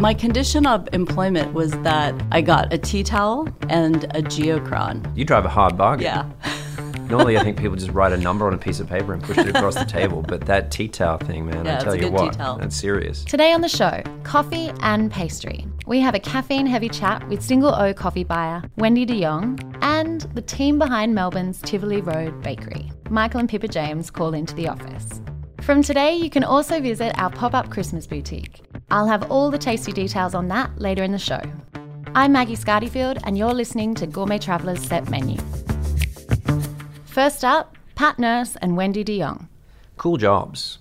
My 0.00 0.14
condition 0.14 0.64
of 0.64 0.88
employment 0.92 1.54
was 1.54 1.72
that 1.82 2.14
I 2.30 2.40
got 2.40 2.72
a 2.72 2.78
tea 2.78 3.02
towel 3.02 3.48
and 3.68 4.04
a 4.04 4.22
geochron. 4.22 5.04
You 5.16 5.24
drive 5.24 5.44
a 5.44 5.48
hard 5.48 5.76
bargain. 5.76 6.04
Yeah. 6.04 6.30
Normally, 7.08 7.36
I 7.36 7.42
think 7.42 7.58
people 7.60 7.74
just 7.74 7.90
write 7.90 8.12
a 8.12 8.16
number 8.16 8.46
on 8.46 8.54
a 8.54 8.58
piece 8.58 8.78
of 8.78 8.88
paper 8.88 9.12
and 9.12 9.20
push 9.20 9.38
it 9.38 9.48
across 9.48 9.74
the 9.74 9.84
table. 9.84 10.22
But 10.22 10.42
that 10.42 10.70
tea 10.70 10.86
towel 10.86 11.18
thing, 11.18 11.46
man, 11.46 11.64
Yeah, 11.64 11.80
I 11.80 11.82
tell 11.82 11.96
you 11.96 12.12
what, 12.12 12.38
that's 12.38 12.76
serious. 12.76 13.24
Today 13.24 13.52
on 13.52 13.60
the 13.60 13.68
show, 13.68 14.00
coffee 14.22 14.70
and 14.82 15.10
pastry. 15.10 15.66
We 15.84 15.98
have 15.98 16.14
a 16.14 16.20
caffeine 16.20 16.66
heavy 16.66 16.88
chat 16.88 17.28
with 17.28 17.42
single 17.42 17.74
O 17.74 17.92
coffee 17.92 18.22
buyer 18.22 18.62
Wendy 18.76 19.04
de 19.04 19.20
Jong 19.20 19.58
and 19.82 20.20
the 20.32 20.42
team 20.42 20.78
behind 20.78 21.12
Melbourne's 21.12 21.60
Tivoli 21.60 22.02
Road 22.02 22.40
Bakery. 22.40 22.92
Michael 23.10 23.40
and 23.40 23.48
Pippa 23.48 23.66
James 23.66 24.12
call 24.12 24.32
into 24.32 24.54
the 24.54 24.68
office. 24.68 25.20
From 25.62 25.82
today, 25.82 26.14
you 26.14 26.30
can 26.30 26.44
also 26.44 26.80
visit 26.80 27.18
our 27.18 27.30
pop 27.30 27.52
up 27.52 27.68
Christmas 27.68 28.06
boutique. 28.06 28.60
I'll 28.90 29.06
have 29.06 29.30
all 29.30 29.50
the 29.50 29.58
tasty 29.58 29.92
details 29.92 30.34
on 30.34 30.48
that 30.48 30.78
later 30.78 31.02
in 31.02 31.12
the 31.12 31.18
show. 31.18 31.42
I'm 32.14 32.32
Maggie 32.32 32.56
Scardifield, 32.56 33.20
and 33.24 33.36
you're 33.36 33.52
listening 33.52 33.94
to 33.96 34.06
Gourmet 34.06 34.38
Traveller's 34.38 34.82
Set 34.82 35.10
Menu. 35.10 35.38
First 37.04 37.44
up, 37.44 37.76
Pat 37.96 38.18
Nourse 38.18 38.56
and 38.56 38.78
Wendy 38.78 39.04
de 39.04 39.18
Jong. 39.18 39.46
Cool 39.98 40.16
jobs. 40.16 40.78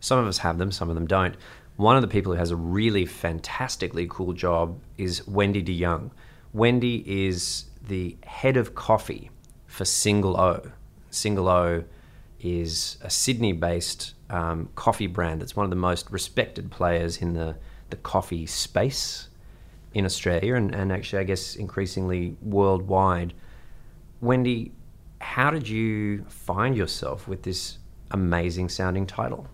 Some 0.00 0.18
of 0.18 0.26
us 0.26 0.38
have 0.38 0.56
them, 0.56 0.72
some 0.72 0.88
of 0.88 0.94
them 0.94 1.06
don't. 1.06 1.36
One 1.76 1.96
of 1.96 2.02
the 2.02 2.08
people 2.08 2.32
who 2.32 2.38
has 2.38 2.50
a 2.50 2.56
really 2.56 3.04
fantastically 3.04 4.06
cool 4.08 4.32
job 4.32 4.80
is 4.96 5.26
Wendy 5.26 5.60
de 5.60 5.78
Jong. 5.78 6.12
Wendy 6.54 7.04
is 7.06 7.66
the 7.86 8.16
head 8.24 8.56
of 8.56 8.74
coffee 8.74 9.30
for 9.66 9.84
Single 9.84 10.40
O. 10.40 10.70
Single 11.10 11.48
O 11.48 11.84
is 12.40 12.96
a 13.02 13.10
Sydney 13.10 13.52
based 13.52 14.13
um, 14.30 14.68
coffee 14.74 15.06
brand 15.06 15.40
that's 15.40 15.54
one 15.54 15.64
of 15.64 15.70
the 15.70 15.76
most 15.76 16.10
respected 16.10 16.70
players 16.70 17.18
in 17.18 17.34
the, 17.34 17.56
the 17.90 17.96
coffee 17.96 18.46
space 18.46 19.28
in 19.92 20.04
Australia 20.04 20.56
and, 20.56 20.74
and 20.74 20.92
actually, 20.92 21.20
I 21.20 21.24
guess, 21.24 21.56
increasingly 21.56 22.36
worldwide. 22.42 23.32
Wendy, 24.20 24.72
how 25.20 25.50
did 25.50 25.68
you 25.68 26.24
find 26.28 26.76
yourself 26.76 27.28
with 27.28 27.42
this 27.42 27.78
amazing 28.10 28.68
sounding 28.68 29.06
title? 29.06 29.48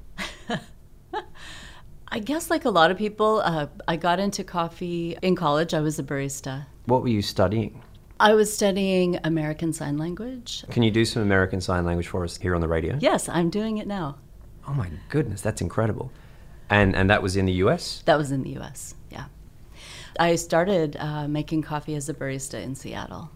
I 2.12 2.18
guess, 2.18 2.50
like 2.50 2.64
a 2.64 2.70
lot 2.70 2.90
of 2.90 2.98
people, 2.98 3.40
uh, 3.44 3.68
I 3.86 3.96
got 3.96 4.18
into 4.18 4.42
coffee 4.42 5.16
in 5.22 5.36
college. 5.36 5.74
I 5.74 5.80
was 5.80 5.98
a 5.98 6.02
barista. 6.02 6.66
What 6.86 7.02
were 7.02 7.08
you 7.08 7.22
studying? 7.22 7.82
I 8.18 8.34
was 8.34 8.52
studying 8.52 9.18
American 9.24 9.72
Sign 9.72 9.96
Language. 9.96 10.64
Can 10.70 10.82
you 10.82 10.90
do 10.90 11.05
some 11.05 11.22
American 11.22 11.60
Sign 11.60 11.84
Language 11.84 12.08
for 12.08 12.24
us 12.24 12.36
here 12.36 12.55
on 12.55 12.60
the 12.60 12.68
radio? 12.68 12.98
Yes, 13.00 13.28
I'm 13.28 13.48
doing 13.48 13.78
it 13.78 13.86
now. 13.86 14.18
Oh 14.70 14.74
my 14.74 14.88
goodness, 15.08 15.40
that's 15.40 15.60
incredible. 15.60 16.12
And 16.68 16.94
and 16.94 17.10
that 17.10 17.22
was 17.22 17.36
in 17.36 17.46
the 17.46 17.52
US? 17.64 18.02
That 18.04 18.16
was 18.16 18.30
in 18.30 18.44
the 18.44 18.56
US, 18.58 18.94
yeah. 19.10 19.24
I 20.18 20.36
started 20.36 20.96
uh, 20.98 21.27
making 21.27 21.62
coffee 21.62 21.96
as 21.96 22.08
a 22.08 22.14
barista 22.14 22.62
in 22.62 22.77
Seattle. 22.77 23.30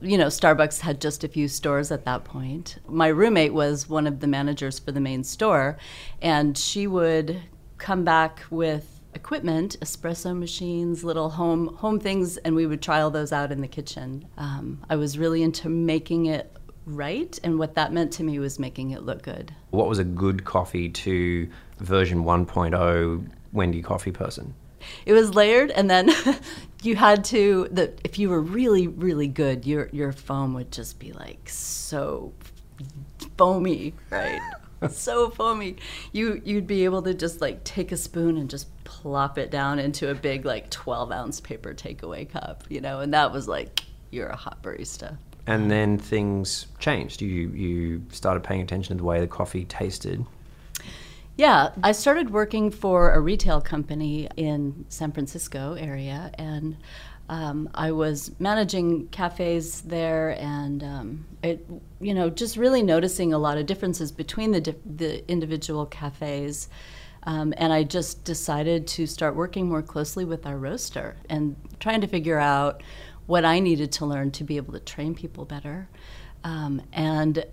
You 0.00 0.16
know, 0.16 0.26
Starbucks 0.26 0.80
had 0.80 1.00
just 1.00 1.24
a 1.24 1.28
few 1.28 1.46
stores 1.46 1.92
at 1.92 2.04
that 2.06 2.24
point. 2.24 2.78
My 2.88 3.08
roommate 3.08 3.52
was 3.52 3.88
one 3.88 4.06
of 4.06 4.20
the 4.20 4.26
managers 4.26 4.78
for 4.78 4.92
the 4.92 5.00
main 5.00 5.24
store, 5.24 5.76
and 6.20 6.56
she 6.56 6.86
would 6.86 7.40
come 7.78 8.02
back 8.02 8.42
with 8.50 9.00
equipment, 9.14 9.76
espresso 9.80 10.36
machines, 10.36 11.04
little 11.04 11.30
home 11.30 11.74
home 11.76 12.00
things, 12.00 12.38
and 12.38 12.56
we 12.56 12.66
would 12.66 12.80
trial 12.80 13.10
those 13.10 13.30
out 13.30 13.52
in 13.52 13.60
the 13.60 13.68
kitchen. 13.68 14.26
Um, 14.38 14.82
I 14.88 14.96
was 14.96 15.18
really 15.18 15.42
into 15.42 15.68
making 15.68 16.26
it 16.26 16.56
right, 16.86 17.38
and 17.42 17.58
what 17.58 17.74
that 17.74 17.92
meant 17.92 18.12
to 18.14 18.24
me 18.24 18.38
was 18.38 18.58
making 18.58 18.90
it 18.90 19.02
look 19.02 19.22
good. 19.22 19.54
What 19.70 19.88
was 19.88 19.98
a 19.98 20.04
good 20.04 20.44
coffee 20.44 20.88
to 20.88 21.48
version 21.78 22.24
1.0 22.24 23.26
Wendy 23.52 23.82
coffee 23.82 24.12
person? 24.12 24.54
It 25.06 25.12
was 25.12 25.34
layered, 25.34 25.70
and 25.70 25.88
then 25.88 26.10
you 26.82 26.96
had 26.96 27.24
to. 27.26 27.68
The 27.70 27.92
if 28.04 28.18
you 28.18 28.28
were 28.28 28.40
really, 28.40 28.86
really 28.86 29.28
good, 29.28 29.66
your 29.66 29.88
your 29.92 30.12
foam 30.12 30.54
would 30.54 30.72
just 30.72 30.98
be 30.98 31.12
like 31.12 31.48
so 31.48 32.32
foamy, 33.36 33.94
right? 34.10 34.40
so 34.90 35.30
foamy. 35.30 35.76
You 36.12 36.40
you'd 36.44 36.66
be 36.66 36.84
able 36.84 37.02
to 37.02 37.14
just 37.14 37.40
like 37.40 37.64
take 37.64 37.92
a 37.92 37.96
spoon 37.96 38.36
and 38.36 38.50
just 38.50 38.68
plop 38.84 39.38
it 39.38 39.50
down 39.50 39.78
into 39.78 40.10
a 40.10 40.14
big 40.14 40.44
like 40.44 40.70
twelve 40.70 41.12
ounce 41.12 41.40
paper 41.40 41.74
takeaway 41.74 42.28
cup, 42.28 42.64
you 42.68 42.80
know, 42.80 43.00
and 43.00 43.14
that 43.14 43.32
was 43.32 43.48
like 43.48 43.84
you're 44.10 44.28
a 44.28 44.36
hot 44.36 44.62
barista. 44.62 45.16
And 45.46 45.70
then 45.70 45.98
things 45.98 46.66
changed. 46.78 47.20
You 47.20 47.48
you 47.48 48.04
started 48.10 48.44
paying 48.44 48.60
attention 48.62 48.96
to 48.96 49.02
the 49.02 49.04
way 49.04 49.20
the 49.20 49.26
coffee 49.26 49.64
tasted. 49.64 50.24
Yeah, 51.36 51.70
I 51.82 51.92
started 51.92 52.30
working 52.30 52.70
for 52.70 53.12
a 53.12 53.20
retail 53.20 53.60
company 53.60 54.28
in 54.36 54.84
San 54.88 55.12
Francisco 55.12 55.74
area, 55.74 56.30
and 56.34 56.76
um, 57.28 57.70
I 57.74 57.92
was 57.92 58.30
managing 58.38 59.08
cafes 59.08 59.80
there, 59.80 60.38
and 60.38 60.84
um, 60.84 61.26
it, 61.42 61.66
you 62.00 62.12
know, 62.12 62.28
just 62.28 62.56
really 62.58 62.82
noticing 62.82 63.32
a 63.32 63.38
lot 63.38 63.56
of 63.56 63.64
differences 63.64 64.12
between 64.12 64.50
the 64.52 64.60
di- 64.60 64.74
the 64.84 65.30
individual 65.30 65.86
cafes. 65.86 66.68
Um, 67.24 67.54
and 67.56 67.72
I 67.72 67.84
just 67.84 68.24
decided 68.24 68.86
to 68.88 69.06
start 69.06 69.36
working 69.36 69.68
more 69.68 69.80
closely 69.80 70.24
with 70.24 70.44
our 70.44 70.58
roaster 70.58 71.16
and 71.30 71.54
trying 71.78 72.00
to 72.00 72.08
figure 72.08 72.38
out 72.38 72.82
what 73.26 73.44
I 73.44 73.60
needed 73.60 73.92
to 73.92 74.06
learn 74.06 74.30
to 74.32 74.44
be 74.44 74.56
able 74.56 74.72
to 74.72 74.80
train 74.80 75.14
people 75.14 75.44
better. 75.44 75.88
Um, 76.44 76.82
and 76.92 77.44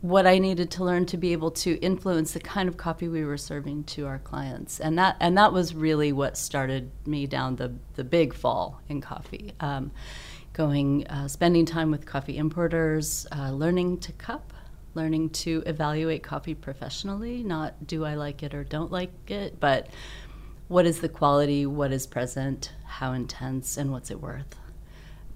what 0.00 0.26
I 0.26 0.38
needed 0.38 0.70
to 0.72 0.84
learn 0.84 1.06
to 1.06 1.16
be 1.16 1.32
able 1.32 1.52
to 1.52 1.78
influence 1.78 2.32
the 2.32 2.40
kind 2.40 2.68
of 2.68 2.76
coffee 2.76 3.08
we 3.08 3.24
were 3.24 3.36
serving 3.36 3.84
to 3.84 4.06
our 4.06 4.18
clients, 4.18 4.80
and 4.80 4.98
that 4.98 5.16
and 5.20 5.38
that 5.38 5.52
was 5.52 5.74
really 5.74 6.12
what 6.12 6.36
started 6.36 6.90
me 7.06 7.26
down 7.26 7.56
the 7.56 7.72
the 7.94 8.02
big 8.02 8.34
fall 8.34 8.80
in 8.88 9.00
coffee. 9.00 9.52
Um, 9.60 9.92
going, 10.52 11.06
uh, 11.06 11.28
spending 11.28 11.64
time 11.64 11.92
with 11.92 12.04
coffee 12.04 12.36
importers, 12.36 13.26
uh, 13.30 13.50
learning 13.50 13.98
to 13.98 14.12
cup, 14.12 14.52
learning 14.94 15.30
to 15.30 15.62
evaluate 15.64 16.24
coffee 16.24 16.54
professionally. 16.54 17.42
Not 17.44 17.86
do 17.86 18.04
I 18.04 18.14
like 18.14 18.42
it 18.42 18.52
or 18.52 18.64
don't 18.64 18.90
like 18.90 19.30
it, 19.30 19.60
but 19.60 19.88
what 20.68 20.86
is 20.86 21.00
the 21.00 21.08
quality, 21.08 21.66
what 21.66 21.92
is 21.92 22.06
present, 22.06 22.72
how 22.84 23.12
intense, 23.12 23.76
and 23.76 23.92
what's 23.92 24.10
it 24.10 24.20
worth. 24.20 24.56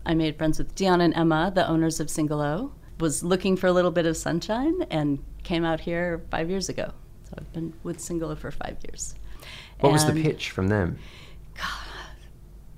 I 0.06 0.15
made 0.15 0.37
friends 0.37 0.59
with 0.59 0.75
Dion 0.75 1.00
and 1.00 1.15
Emma, 1.15 1.53
the 1.54 1.66
owners 1.66 2.00
of 2.00 2.10
Single 2.10 2.41
O 2.41 2.72
was 3.00 3.22
looking 3.25 3.56
for 3.56 3.66
a 3.66 3.72
little 3.72 3.91
bit 3.91 4.06
of 4.06 4.16
sunshine 4.16 4.82
and 4.91 5.22
came 5.42 5.65
out 5.65 5.81
here 5.81 6.22
five 6.31 6.48
years 6.50 6.69
ago. 6.69 6.92
So 7.25 7.34
I've 7.38 7.53
been 7.53 7.72
with 7.82 8.00
Single 8.00 8.31
O 8.31 8.37
for 8.37 8.50
five 8.50 8.76
years. 8.87 9.15
What 9.81 9.92
was 9.92 10.06
the 10.06 10.12
pitch 10.12 10.50
from 10.50 10.69
them? 10.69 10.98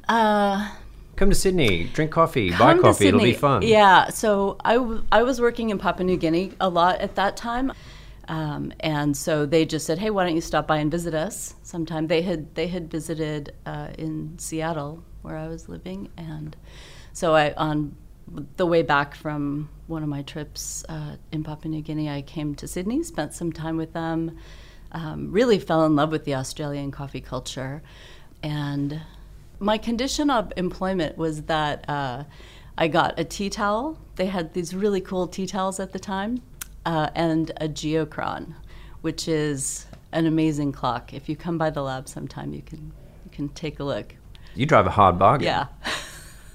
Uh, 0.09 0.71
Come 1.17 1.31
to 1.31 1.35
Sydney, 1.35 1.85
drink 1.85 2.11
coffee, 2.11 2.51
buy 2.51 2.77
coffee, 2.79 3.09
it'll 3.09 3.21
be 3.21 3.33
fun. 3.33 3.63
Yeah, 3.63 4.09
so 4.11 4.57
I, 4.65 4.75
w- 4.75 5.05
I 5.11 5.23
was 5.23 5.41
working 5.41 5.71
in 5.71 5.79
Papua 5.79 6.05
New 6.05 6.17
Guinea 6.17 6.53
a 6.61 6.69
lot 6.69 7.01
at 7.01 7.15
that 7.15 7.37
time. 7.37 7.73
Um, 8.29 8.73
and 8.81 9.17
so 9.17 9.47
they 9.47 9.65
just 9.65 9.87
said, 9.87 9.99
"Hey, 9.99 10.11
why 10.11 10.25
don't 10.25 10.35
you 10.35 10.41
stop 10.41 10.67
by 10.67 10.79
and 10.79 10.91
visit 10.91 11.15
us 11.15 11.55
sometime?" 11.63 12.09
They 12.09 12.23
had 12.23 12.55
they 12.57 12.67
had 12.67 12.91
visited 12.91 13.55
uh, 13.65 13.89
in 13.97 14.37
Seattle 14.39 15.05
where 15.23 15.37
I 15.37 15.47
was 15.47 15.69
living, 15.69 16.11
and 16.17 16.57
so 17.17 17.35
I 17.35 17.55
on 17.55 17.97
the 18.59 18.67
way 18.67 18.83
back 18.83 19.15
from 19.15 19.71
one 19.87 20.03
of 20.03 20.09
my 20.11 20.21
trips 20.21 20.85
uh, 20.91 21.17
in 21.33 21.45
Papua 21.45 21.71
New 21.71 21.81
Guinea, 21.81 22.11
I 22.11 22.21
came 22.21 22.55
to 22.57 22.69
Sydney, 22.69 23.03
spent 23.05 23.33
some 23.33 23.53
time 23.53 23.79
with 23.79 23.95
them, 23.95 24.37
um, 24.93 25.33
really 25.33 25.59
fell 25.59 25.87
in 25.87 25.97
love 25.97 26.11
with 26.11 26.27
the 26.27 26.35
Australian 26.35 26.91
coffee 26.91 27.23
culture, 27.23 27.83
and 28.43 29.01
my 29.59 29.79
condition 29.79 30.29
of 30.29 30.53
employment 30.59 31.17
was 31.17 31.45
that 31.45 31.89
uh, 31.89 32.25
I 32.77 32.87
got 32.89 33.19
a 33.19 33.25
tea 33.25 33.49
towel. 33.49 33.97
They 34.17 34.27
had 34.27 34.53
these 34.53 34.75
really 34.75 35.01
cool 35.01 35.27
tea 35.27 35.47
towels 35.47 35.81
at 35.81 35.95
the 35.95 35.99
time, 35.99 36.43
uh, 36.85 37.09
and 37.15 37.51
a 37.57 37.67
geochron, 37.69 38.53
which 39.01 39.27
is 39.27 39.87
an 40.13 40.27
amazing 40.27 40.73
clock. 40.73 41.15
If 41.15 41.31
you 41.31 41.37
come 41.37 41.57
by 41.57 41.71
the 41.71 41.81
lab 41.81 42.11
sometime, 42.11 42.53
you 42.53 42.61
can 42.61 42.93
you 43.25 43.31
can 43.33 43.49
take 43.49 43.81
a 43.81 43.85
look. 43.85 44.15
You 44.55 44.67
drive 44.67 44.87
a 44.87 44.91
hard 44.91 45.19
bargain. 45.19 45.47
Yeah. 45.47 45.69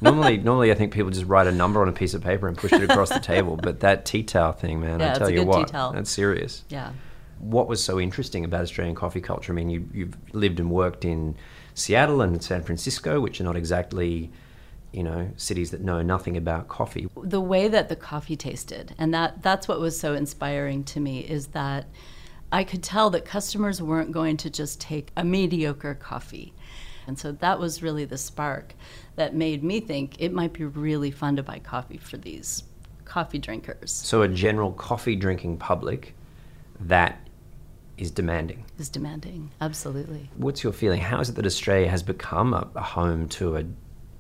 normally, 0.02 0.38
normally 0.38 0.72
I 0.72 0.76
think 0.76 0.94
people 0.94 1.12
just 1.12 1.26
write 1.28 1.48
a 1.48 1.52
number 1.52 1.82
on 1.82 1.88
a 1.88 1.94
piece 1.94 2.14
of 2.14 2.22
paper 2.24 2.48
and 2.48 2.58
push 2.58 2.74
it 2.74 2.84
across 2.84 3.10
the 3.10 3.20
table. 3.20 3.58
But 3.58 3.80
that 3.82 4.06
tea 4.06 4.24
towel 4.24 4.52
thing, 4.52 4.80
man, 4.82 5.00
Yeah, 5.00 5.14
I 5.14 5.18
tell 5.18 5.30
you 5.30 5.44
what, 5.44 5.72
that's 5.72 6.10
serious. 6.12 6.64
Yeah. 6.70 6.92
What 7.40 7.68
was 7.68 7.84
so 7.84 8.00
interesting 8.00 8.46
about 8.46 8.62
Australian 8.62 8.96
coffee 8.96 9.22
culture? 9.22 9.52
I 9.52 9.56
mean, 9.56 9.70
you, 9.70 9.90
you've 9.94 10.16
lived 10.34 10.60
and 10.60 10.70
worked 10.70 11.06
in 11.06 11.36
Seattle 11.74 12.22
and 12.22 12.44
San 12.44 12.62
Francisco, 12.62 13.20
which 13.20 13.42
are 13.42 13.44
not 13.44 13.56
exactly, 13.56 14.30
you 14.92 15.02
know, 15.04 15.30
cities 15.38 15.72
that 15.72 15.82
know 15.82 16.02
nothing 16.02 16.38
about 16.38 16.68
coffee. 16.68 17.08
the 17.24 17.42
way 17.42 17.68
that 17.68 17.90
the 17.90 17.96
coffee 17.96 18.36
tasted 18.36 18.94
and 18.98 19.14
that 19.14 19.42
that's 19.42 19.68
what 19.68 19.80
was 19.80 20.00
so 20.00 20.14
inspiring 20.14 20.84
to 20.84 21.00
me 21.00 21.20
is 21.22 21.48
that 21.48 21.86
i 22.52 22.64
could 22.64 22.84
tell 22.84 23.10
that 23.10 23.24
customers 23.24 23.82
weren't 23.82 24.12
going 24.12 24.36
to 24.36 24.50
just 24.50 24.82
take 24.82 25.10
a 25.16 25.24
mediocre 25.24 25.94
coffee 25.96 26.54
and 27.08 27.18
so 27.18 27.32
that 27.32 27.60
was 27.60 27.82
really 27.82 28.06
the 28.06 28.18
spark 28.18 28.74
that 29.16 29.36
made 29.36 29.64
me 29.64 29.80
think 29.80 30.16
it 30.20 30.34
might 30.34 30.54
be 30.54 30.64
really 30.66 31.12
fun 31.12 31.36
to 31.36 31.44
buy 31.44 31.60
coffee 31.60 31.98
for 31.98 32.18
these 32.18 32.64
coffee 33.06 33.40
drinkers 33.40 33.92
So, 33.92 34.22
a 34.22 34.28
general 34.28 34.72
coffee 34.72 35.16
drinking 35.16 35.58
public 35.58 36.16
that 36.80 37.28
is 37.98 38.10
demanding. 38.10 38.66
Is 38.80 38.90
demanding, 38.90 39.52
absolutely. 39.60 40.30
What's 40.38 40.64
your 40.64 40.74
feeling? 40.74 41.02
How 41.02 41.20
is 41.20 41.30
it 41.30 41.36
that 41.36 41.46
Australia 41.46 41.88
has 41.88 42.02
become 42.02 42.54
a, 42.54 42.68
a 42.76 42.82
home 42.82 43.28
to 43.30 43.58
a, 43.58 43.64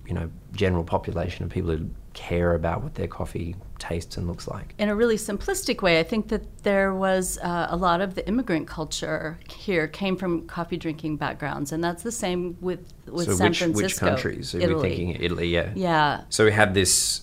you 0.05 0.13
know, 0.13 0.29
general 0.51 0.83
population 0.83 1.45
of 1.45 1.49
people 1.49 1.71
who 1.71 1.89
care 2.13 2.55
about 2.55 2.83
what 2.83 2.95
their 2.95 3.07
coffee 3.07 3.55
tastes 3.79 4.17
and 4.17 4.27
looks 4.27 4.47
like? 4.47 4.73
In 4.77 4.89
a 4.89 4.95
really 4.95 5.15
simplistic 5.15 5.81
way, 5.81 5.99
I 5.99 6.03
think 6.03 6.27
that 6.29 6.63
there 6.63 6.93
was 6.93 7.37
uh, 7.39 7.67
a 7.69 7.75
lot 7.77 8.01
of 8.01 8.15
the 8.15 8.27
immigrant 8.27 8.67
culture 8.67 9.39
here 9.49 9.87
came 9.87 10.15
from 10.17 10.45
coffee 10.47 10.77
drinking 10.77 11.17
backgrounds, 11.17 11.71
and 11.71 11.83
that's 11.83 12.03
the 12.03 12.11
same 12.11 12.57
with 12.61 12.79
with 13.07 13.27
so 13.27 13.35
San 13.35 13.49
which, 13.49 13.59
Francisco. 13.59 13.83
which 13.83 13.97
countries? 13.97 14.55
Are 14.55 14.59
Italy. 14.59 14.89
we 14.89 14.95
thinking 14.95 15.23
Italy? 15.23 15.47
Yeah. 15.47 15.71
Yeah, 15.75 16.21
So 16.29 16.45
we 16.45 16.51
have 16.51 16.73
this 16.73 17.21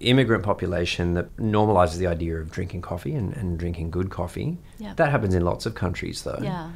immigrant 0.00 0.44
population 0.44 1.14
that 1.14 1.36
normalizes 1.38 1.96
the 1.96 2.06
idea 2.06 2.38
of 2.38 2.50
drinking 2.52 2.82
coffee 2.82 3.14
and, 3.14 3.36
and 3.36 3.58
drinking 3.58 3.90
good 3.90 4.10
coffee. 4.10 4.56
Yeah. 4.78 4.94
That 4.94 5.10
happens 5.10 5.34
in 5.34 5.44
lots 5.44 5.66
of 5.66 5.74
countries, 5.74 6.22
though. 6.22 6.38
yeah. 6.42 6.70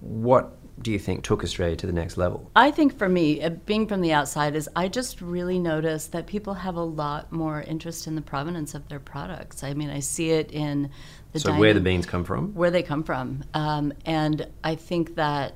What 0.00 0.56
do 0.80 0.90
you 0.90 0.98
think 0.98 1.22
took 1.22 1.44
Australia 1.44 1.76
to 1.76 1.86
the 1.86 1.92
next 1.92 2.16
level? 2.16 2.50
I 2.56 2.70
think 2.70 2.98
for 2.98 3.08
me, 3.08 3.42
uh, 3.42 3.50
being 3.50 3.86
from 3.86 4.00
the 4.00 4.12
outside, 4.12 4.56
is 4.56 4.68
I 4.74 4.88
just 4.88 5.20
really 5.20 5.58
noticed 5.58 6.12
that 6.12 6.26
people 6.26 6.54
have 6.54 6.76
a 6.76 6.82
lot 6.82 7.30
more 7.30 7.62
interest 7.62 8.06
in 8.06 8.16
the 8.16 8.22
provenance 8.22 8.74
of 8.74 8.88
their 8.88 8.98
products. 8.98 9.62
I 9.62 9.74
mean, 9.74 9.90
I 9.90 10.00
see 10.00 10.30
it 10.30 10.50
in 10.50 10.90
the 11.32 11.40
so 11.40 11.54
where 11.54 11.74
the 11.74 11.80
beans 11.80 12.06
come 12.06 12.24
from? 12.24 12.54
where 12.54 12.70
they 12.70 12.82
come 12.82 13.04
from. 13.04 13.44
Um, 13.54 13.92
and 14.04 14.46
I 14.62 14.74
think 14.74 15.14
that 15.16 15.54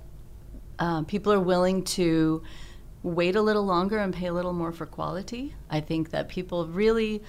uh, 0.78 1.02
people 1.02 1.32
are 1.32 1.40
willing 1.40 1.84
to 1.84 2.42
wait 3.02 3.36
a 3.36 3.42
little 3.42 3.64
longer 3.64 3.98
and 3.98 4.14
pay 4.14 4.26
a 4.26 4.32
little 4.32 4.52
more 4.52 4.72
for 4.72 4.86
quality. 4.86 5.54
I 5.70 5.80
think 5.80 6.10
that 6.10 6.28
people 6.28 6.66
really, 6.66 7.22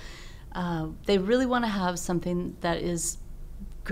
uh, 0.54 0.88
they 1.06 1.18
really 1.18 1.46
want 1.46 1.66
to 1.66 1.70
have 1.70 1.98
something 2.00 2.56
that 2.62 2.78
is 2.78 3.18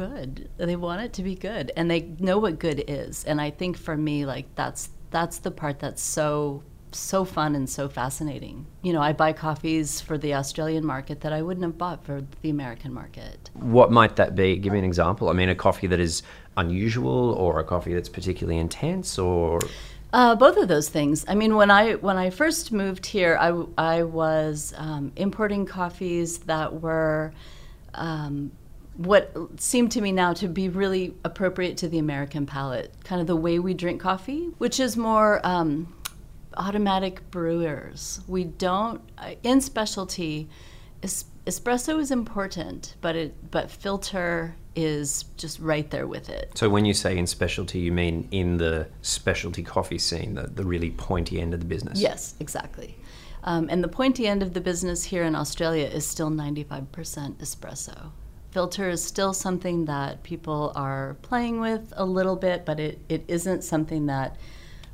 good. 0.03 0.49
They 0.57 0.75
want 0.87 1.01
it 1.05 1.11
to 1.13 1.23
be 1.23 1.35
good, 1.35 1.65
and 1.77 1.85
they 1.91 2.01
know 2.19 2.37
what 2.37 2.59
good 2.59 2.79
is. 2.87 3.25
And 3.29 3.37
I 3.47 3.49
think 3.59 3.77
for 3.77 3.97
me, 3.97 4.25
like 4.33 4.47
that's 4.61 4.89
that's 5.17 5.37
the 5.45 5.51
part 5.51 5.79
that's 5.79 6.03
so 6.17 6.63
so 6.91 7.25
fun 7.25 7.55
and 7.55 7.67
so 7.77 7.89
fascinating. 7.89 8.65
You 8.85 8.93
know, 8.93 9.01
I 9.09 9.13
buy 9.23 9.33
coffees 9.33 9.89
for 10.07 10.17
the 10.17 10.31
Australian 10.35 10.85
market 10.85 11.21
that 11.21 11.33
I 11.33 11.41
wouldn't 11.45 11.65
have 11.69 11.77
bought 11.77 11.99
for 12.07 12.17
the 12.43 12.49
American 12.49 12.91
market. 12.93 13.49
What 13.77 13.89
might 13.91 14.15
that 14.15 14.35
be? 14.35 14.55
Give 14.55 14.71
me 14.73 14.79
an 14.79 14.85
example. 14.85 15.25
I 15.29 15.33
mean, 15.33 15.49
a 15.49 15.55
coffee 15.55 15.87
that 15.87 15.99
is 15.99 16.23
unusual, 16.55 17.33
or 17.43 17.59
a 17.59 17.63
coffee 17.63 17.93
that's 17.95 18.09
particularly 18.19 18.59
intense, 18.67 19.09
or 19.19 19.59
Uh, 20.13 20.35
both 20.45 20.57
of 20.63 20.67
those 20.73 20.89
things. 20.97 21.25
I 21.31 21.35
mean, 21.41 21.53
when 21.61 21.71
I 21.81 21.85
when 22.07 22.17
I 22.25 22.29
first 22.41 22.71
moved 22.71 23.05
here, 23.17 23.33
I 23.47 23.49
I 23.95 24.03
was 24.03 24.73
um, 24.87 25.11
importing 25.15 25.63
coffees 25.79 26.29
that 26.51 26.69
were 26.85 27.33
um, 28.07 28.51
what 28.97 29.31
seemed 29.57 29.91
to 29.91 30.01
me 30.01 30.11
now 30.11 30.33
to 30.33 30.47
be 30.47 30.69
really 30.69 31.13
appropriate 31.23 31.77
to 31.77 31.87
the 31.87 31.99
American 31.99 32.45
palate, 32.45 32.91
kind 33.03 33.21
of 33.21 33.27
the 33.27 33.35
way 33.35 33.59
we 33.59 33.73
drink 33.73 34.01
coffee, 34.01 34.49
which 34.57 34.79
is 34.79 34.97
more 34.97 35.39
um, 35.45 35.93
automatic 36.57 37.29
brewers. 37.31 38.21
We 38.27 38.43
don't 38.43 39.01
uh, 39.17 39.35
in 39.43 39.61
specialty. 39.61 40.49
Es- 41.03 41.25
espresso 41.45 41.99
is 41.99 42.11
important, 42.11 42.95
but 43.01 43.15
it 43.15 43.51
but 43.51 43.69
filter 43.69 44.55
is 44.75 45.25
just 45.37 45.59
right 45.59 45.89
there 45.89 46.05
with 46.05 46.29
it. 46.29 46.51
so 46.55 46.69
when 46.69 46.85
you 46.85 46.93
say 46.93 47.17
in 47.17 47.25
specialty, 47.25 47.79
you 47.79 47.91
mean 47.91 48.27
in 48.29 48.57
the 48.57 48.87
specialty 49.01 49.63
coffee 49.63 49.97
scene, 49.97 50.35
the, 50.35 50.43
the 50.43 50.63
really 50.63 50.91
pointy 50.91 51.41
end 51.41 51.53
of 51.53 51.59
the 51.59 51.65
business. 51.65 51.99
Yes, 51.99 52.35
exactly. 52.39 52.95
Um, 53.43 53.67
and 53.71 53.83
the 53.83 53.87
pointy 53.87 54.27
end 54.27 54.43
of 54.43 54.53
the 54.53 54.61
business 54.61 55.03
here 55.05 55.23
in 55.23 55.33
Australia 55.33 55.85
is 55.87 56.05
still 56.05 56.29
95% 56.29 56.87
espresso. 57.37 58.11
Filter 58.51 58.89
is 58.89 59.03
still 59.03 59.33
something 59.33 59.85
that 59.85 60.23
people 60.23 60.71
are 60.75 61.17
playing 61.21 61.59
with 61.59 61.93
a 61.95 62.05
little 62.05 62.35
bit, 62.35 62.65
but 62.65 62.79
it, 62.79 62.99
it 63.09 63.23
isn't 63.27 63.63
something 63.63 64.05
that 64.07 64.37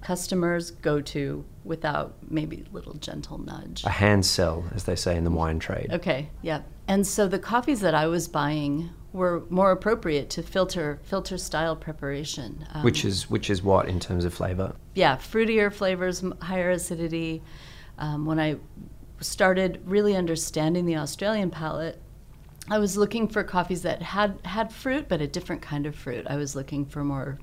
customers 0.01 0.71
go 0.71 0.99
to 1.01 1.45
without 1.63 2.15
maybe 2.29 2.65
a 2.69 2.73
little 2.73 2.93
gentle 2.95 3.37
nudge. 3.37 3.83
A 3.85 3.89
hand 3.89 4.25
sell, 4.25 4.65
as 4.75 4.83
they 4.83 4.95
say 4.95 5.15
in 5.15 5.23
the 5.23 5.31
wine 5.31 5.59
trade. 5.59 5.89
Okay, 5.91 6.29
yeah. 6.41 6.61
And 6.87 7.07
so 7.07 7.27
the 7.27 7.39
coffees 7.39 7.79
that 7.79 7.95
I 7.95 8.07
was 8.07 8.27
buying 8.27 8.89
were 9.13 9.43
more 9.49 9.71
appropriate 9.71 10.29
to 10.31 10.43
filter 10.43 10.99
filter 11.03 11.37
style 11.37 11.75
preparation. 11.75 12.65
Um, 12.73 12.83
Which 12.83 13.05
is 13.05 13.29
which 13.29 13.49
is 13.49 13.61
what 13.61 13.87
in 13.87 13.99
terms 13.99 14.25
of 14.25 14.33
flavor? 14.33 14.75
yeah, 14.95 15.15
fruitier 15.15 15.71
flavors, 15.71 16.23
higher 16.41 16.71
acidity. 16.71 17.41
Um, 17.99 18.25
when 18.25 18.39
I 18.39 18.55
started 19.21 19.81
really 19.85 20.15
understanding 20.15 20.85
the 20.85 20.97
Australian 20.97 21.51
palate, 21.51 22.01
I 22.69 22.79
was 22.79 22.95
looking 22.97 23.27
for 23.27 23.43
coffees 23.43 23.81
that 23.81 24.01
had 24.01 24.39
had 24.45 24.71
fruit, 24.71 25.07
but 25.09 25.21
a 25.21 25.27
different 25.27 25.61
kind 25.61 25.85
of 25.85 25.95
fruit. 25.95 26.25
I 26.29 26.37
was 26.37 26.55
looking 26.55 26.85
for 26.85 27.03
more 27.03 27.39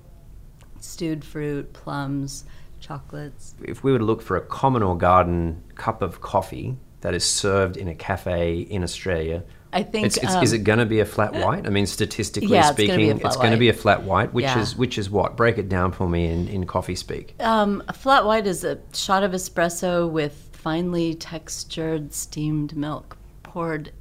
stewed 0.81 1.25
fruit, 1.25 1.72
plums, 1.72 2.44
chocolates. 2.81 3.55
If 3.62 3.84
we 3.84 3.93
were 3.93 3.99
to 3.99 4.05
look 4.05 4.22
for 4.22 4.37
a 4.37 4.40
common 4.40 4.82
or 4.82 4.96
garden 4.96 5.62
cup 5.75 6.02
of 6.02 6.20
coffee 6.20 6.76
that 7.02 7.14
is 7.14 7.25
served 7.25 7.76
in 7.76 7.88
a 7.88 7.94
cafe 7.94 8.61
in 8.61 8.82
Australia, 8.82 9.44
I 9.72 9.82
think 9.82 10.06
it's, 10.06 10.17
it's, 10.17 10.34
um, 10.34 10.43
is 10.43 10.52
it 10.52 10.64
going 10.64 10.81
to 10.81 10.87
be 10.87 11.00
a 11.00 11.05
flat 11.05 11.32
white? 11.34 11.67
I 11.67 11.70
mean, 11.70 11.87
statistically 11.87 12.56
Yeah, 12.56 12.72
speaking, 12.72 13.20
it's 13.20 13.37
going 13.37 13.52
to 13.52 13.58
be 13.58 13.69
a 13.69 13.75
flat 13.75 14.02
white, 14.02 14.32
which 14.32 14.44
Yeah. 14.44 14.61
is 14.61 14.76
which 14.76 14.99
is 14.99 15.11
what? 15.11 15.37
Break 15.37 15.58
it 15.58 15.69
down 15.69 15.93
for 15.93 16.08
me 16.08 16.26
in, 16.26 16.49
in 16.49 16.67
coffee 16.67 16.96
speak. 16.96 17.34
Um, 17.40 17.82
a 17.88 17.93
flat 17.93 18.25
white 18.25 18.46
is 18.46 18.64
a 18.64 18.78
shot 18.93 19.22
of 19.22 19.32
espresso 19.32 20.11
with 20.11 20.49
finely 20.52 21.14
textured 21.14 22.12
steamed 22.12 22.76
milk 22.76 23.17
poured 23.43 23.93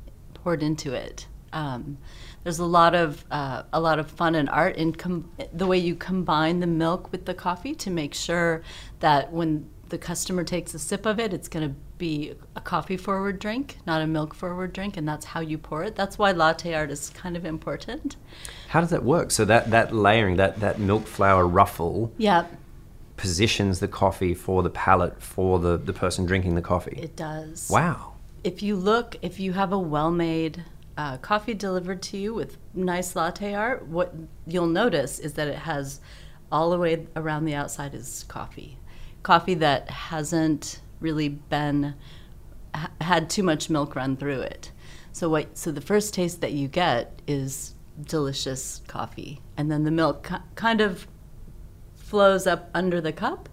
poured 0.43 0.61
into 0.63 0.93
it. 0.93 1.27
Um, 1.51 1.97
there's 2.43 2.59
a 2.59 2.65
lot 2.65 2.93
of 2.95 3.25
uh, 3.31 3.63
a 3.73 3.79
lot 3.79 3.97
of 3.99 4.09
fun 4.09 4.35
and 4.35 4.49
art 4.49 4.75
in 4.77 4.93
com- 4.93 5.29
the 5.53 5.65
way 5.65 5.77
you 5.77 5.95
combine 5.95 6.59
the 6.59 6.67
milk 6.67 7.11
with 7.11 7.25
the 7.25 7.33
coffee 7.33 7.73
to 7.75 7.89
make 7.89 8.13
sure 8.13 8.61
that 8.99 9.31
when 9.31 9.67
the 9.89 9.97
customer 9.97 10.43
takes 10.43 10.73
a 10.75 10.79
sip 10.79 11.05
of 11.07 11.19
it, 11.19 11.33
it's 11.33 11.47
going 11.47 11.67
to 11.67 11.75
be 11.97 12.33
a 12.55 12.61
coffee 12.61 12.95
forward 12.95 13.39
drink, 13.39 13.77
not 13.87 14.01
a 14.03 14.07
milk 14.07 14.35
forward 14.35 14.71
drink, 14.71 14.95
and 14.95 15.07
that's 15.07 15.25
how 15.25 15.39
you 15.39 15.57
pour 15.57 15.83
it. 15.83 15.95
That's 15.95 16.17
why 16.19 16.31
latte 16.31 16.73
art 16.75 16.91
is 16.91 17.09
kind 17.09 17.35
of 17.35 17.43
important. 17.43 18.15
How 18.69 18.81
does 18.81 18.91
that 18.91 19.03
work? 19.03 19.31
So 19.31 19.43
that, 19.45 19.71
that 19.71 19.93
layering, 19.93 20.37
that, 20.37 20.59
that 20.59 20.79
milk 20.79 21.07
flour 21.07 21.47
ruffle 21.47 22.13
Yeah, 22.17 22.45
positions 23.17 23.79
the 23.79 23.87
coffee 23.87 24.33
for 24.35 24.61
the 24.63 24.69
palate 24.69 25.21
for 25.21 25.59
the, 25.59 25.75
the 25.77 25.91
person 25.93 26.25
drinking 26.25 26.53
the 26.55 26.61
coffee. 26.61 26.99
it 27.01 27.15
does. 27.15 27.67
Wow. 27.69 28.13
If 28.43 28.63
you 28.63 28.75
look, 28.75 29.17
if 29.21 29.39
you 29.39 29.53
have 29.53 29.71
a 29.71 29.79
well-made 29.79 30.63
uh, 30.97 31.17
coffee 31.17 31.53
delivered 31.53 32.01
to 32.01 32.17
you 32.17 32.33
with 32.33 32.57
nice 32.73 33.15
latte 33.15 33.53
art, 33.53 33.87
what 33.87 34.13
you'll 34.45 34.67
notice 34.67 35.19
is 35.19 35.33
that 35.33 35.47
it 35.47 35.59
has 35.59 36.01
all 36.51 36.69
the 36.71 36.77
way 36.77 37.07
around 37.15 37.45
the 37.45 37.55
outside 37.55 37.93
is 37.93 38.25
coffee, 38.27 38.77
coffee 39.23 39.53
that 39.53 39.89
hasn't 39.89 40.81
really 40.99 41.29
been 41.29 41.95
ha- 42.73 42.91
had 43.01 43.29
too 43.29 43.43
much 43.43 43.69
milk 43.69 43.95
run 43.95 44.17
through 44.17 44.41
it. 44.41 44.71
So 45.11 45.29
what? 45.29 45.57
So 45.57 45.71
the 45.71 45.81
first 45.81 46.13
taste 46.13 46.41
that 46.41 46.51
you 46.53 46.67
get 46.67 47.21
is 47.27 47.75
delicious 48.01 48.81
coffee, 48.87 49.41
and 49.57 49.71
then 49.71 49.83
the 49.83 49.91
milk 49.91 50.27
ki- 50.27 50.35
kind 50.55 50.81
of 50.81 51.07
flows 51.95 52.47
up 52.47 52.69
under 52.73 52.99
the 52.99 53.11
cup. 53.11 53.49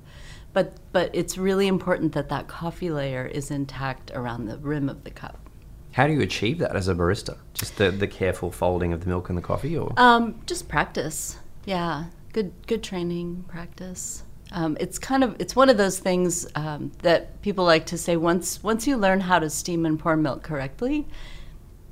But, 0.56 0.78
but 0.90 1.10
it's 1.12 1.36
really 1.36 1.66
important 1.66 2.14
that 2.14 2.30
that 2.30 2.48
coffee 2.48 2.88
layer 2.88 3.26
is 3.26 3.50
intact 3.50 4.10
around 4.14 4.46
the 4.46 4.56
rim 4.56 4.88
of 4.88 5.04
the 5.04 5.10
cup. 5.10 5.50
How 5.92 6.06
do 6.06 6.14
you 6.14 6.22
achieve 6.22 6.60
that 6.60 6.75
as 6.75 6.88
a 6.88 6.94
barista? 6.94 7.36
Just 7.52 7.76
the, 7.76 7.90
the 7.90 8.06
careful 8.06 8.50
folding 8.50 8.94
of 8.94 9.00
the 9.02 9.06
milk 9.06 9.28
and 9.28 9.36
the 9.36 9.42
coffee, 9.42 9.76
or 9.76 9.92
Um, 9.98 10.40
just 10.46 10.66
practice. 10.66 11.38
Yeah, 11.66 12.04
good 12.32 12.54
good 12.66 12.82
training 12.82 13.44
practice. 13.48 14.22
Um, 14.50 14.78
it's 14.80 14.98
kind 14.98 15.22
of 15.22 15.36
it's 15.38 15.54
one 15.54 15.68
of 15.68 15.76
those 15.76 15.98
things 15.98 16.46
um, 16.54 16.90
that 17.02 17.42
people 17.42 17.66
like 17.66 17.84
to 17.86 17.98
say. 17.98 18.16
Once 18.16 18.62
once 18.62 18.86
you 18.86 18.96
learn 18.96 19.20
how 19.20 19.38
to 19.38 19.50
steam 19.50 19.84
and 19.84 19.98
pour 19.98 20.16
milk 20.16 20.42
correctly, 20.42 21.06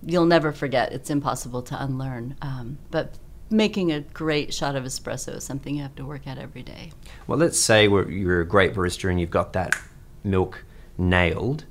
you'll 0.02 0.24
never 0.24 0.52
forget. 0.52 0.90
It's 0.94 1.10
impossible 1.10 1.60
to 1.64 1.84
unlearn. 1.84 2.36
Um, 2.40 2.78
but 2.90 3.18
making 3.50 3.92
a 3.92 4.00
great 4.00 4.52
shot 4.54 4.74
of 4.76 4.84
espresso 4.84 5.36
is 5.36 5.44
something 5.44 5.76
you 5.76 5.82
have 5.82 5.94
to 5.96 6.04
work 6.04 6.26
at 6.26 6.38
every 6.38 6.62
day. 6.62 6.92
well, 7.26 7.38
let's 7.38 7.58
say 7.58 7.88
we're, 7.88 8.08
you're 8.10 8.40
a 8.40 8.46
great 8.46 8.74
barista 8.74 9.10
and 9.10 9.20
you've 9.20 9.30
got 9.30 9.52
that 9.52 9.74
milk 10.22 10.64
nailed. 10.98 11.64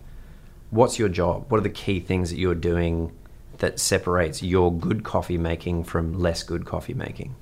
What's 0.70 0.98
your 1.00 1.10
job? 1.10 1.51
What 1.51 1.58
are 1.60 1.63
the 1.63 1.70
key 1.70 2.00
things 2.00 2.30
that 2.30 2.38
you're 2.38 2.56
doing 2.56 3.12
that 3.60 3.80
separates 3.80 4.42
your 4.42 4.72
good 4.74 5.03
coffee 5.03 5.38
making 5.38 5.84
from 5.84 6.13
less 6.20 6.44
good 6.44 6.65
coffee 6.65 6.94
making? 6.96 7.36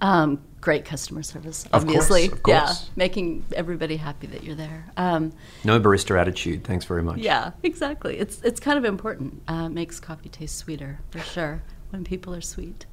Um, 0.00 0.42
great 0.60 0.84
customer 0.84 1.22
service, 1.22 1.64
Of 1.72 1.86
course, 1.86 2.10
obviously. 2.10 2.26
of 2.26 2.40
Yeah, 2.46 2.74
making 2.96 3.44
everybody 3.54 3.96
happy 3.96 4.26
that 4.28 4.42
you're 4.42 4.56
there. 4.56 4.86
Um, 4.96 5.32
No 5.62 5.78
barista 5.80 6.18
attitude. 6.20 6.64
Thanks 6.64 6.84
very 6.84 7.02
much. 7.02 7.18
Yeah, 7.18 7.52
exactly. 7.62 8.18
It's 8.18 8.40
it's 8.42 8.60
kind 8.60 8.76
of 8.76 8.84
important. 8.84 9.42
Uh, 9.48 9.68
makes 9.68 10.00
coffee 10.00 10.28
taste 10.28 10.56
sweeter 10.58 10.98
for 11.10 11.20
sure 11.20 11.62
when 11.90 12.04
people 12.04 12.34
are 12.34 12.40
sweet. 12.40 12.86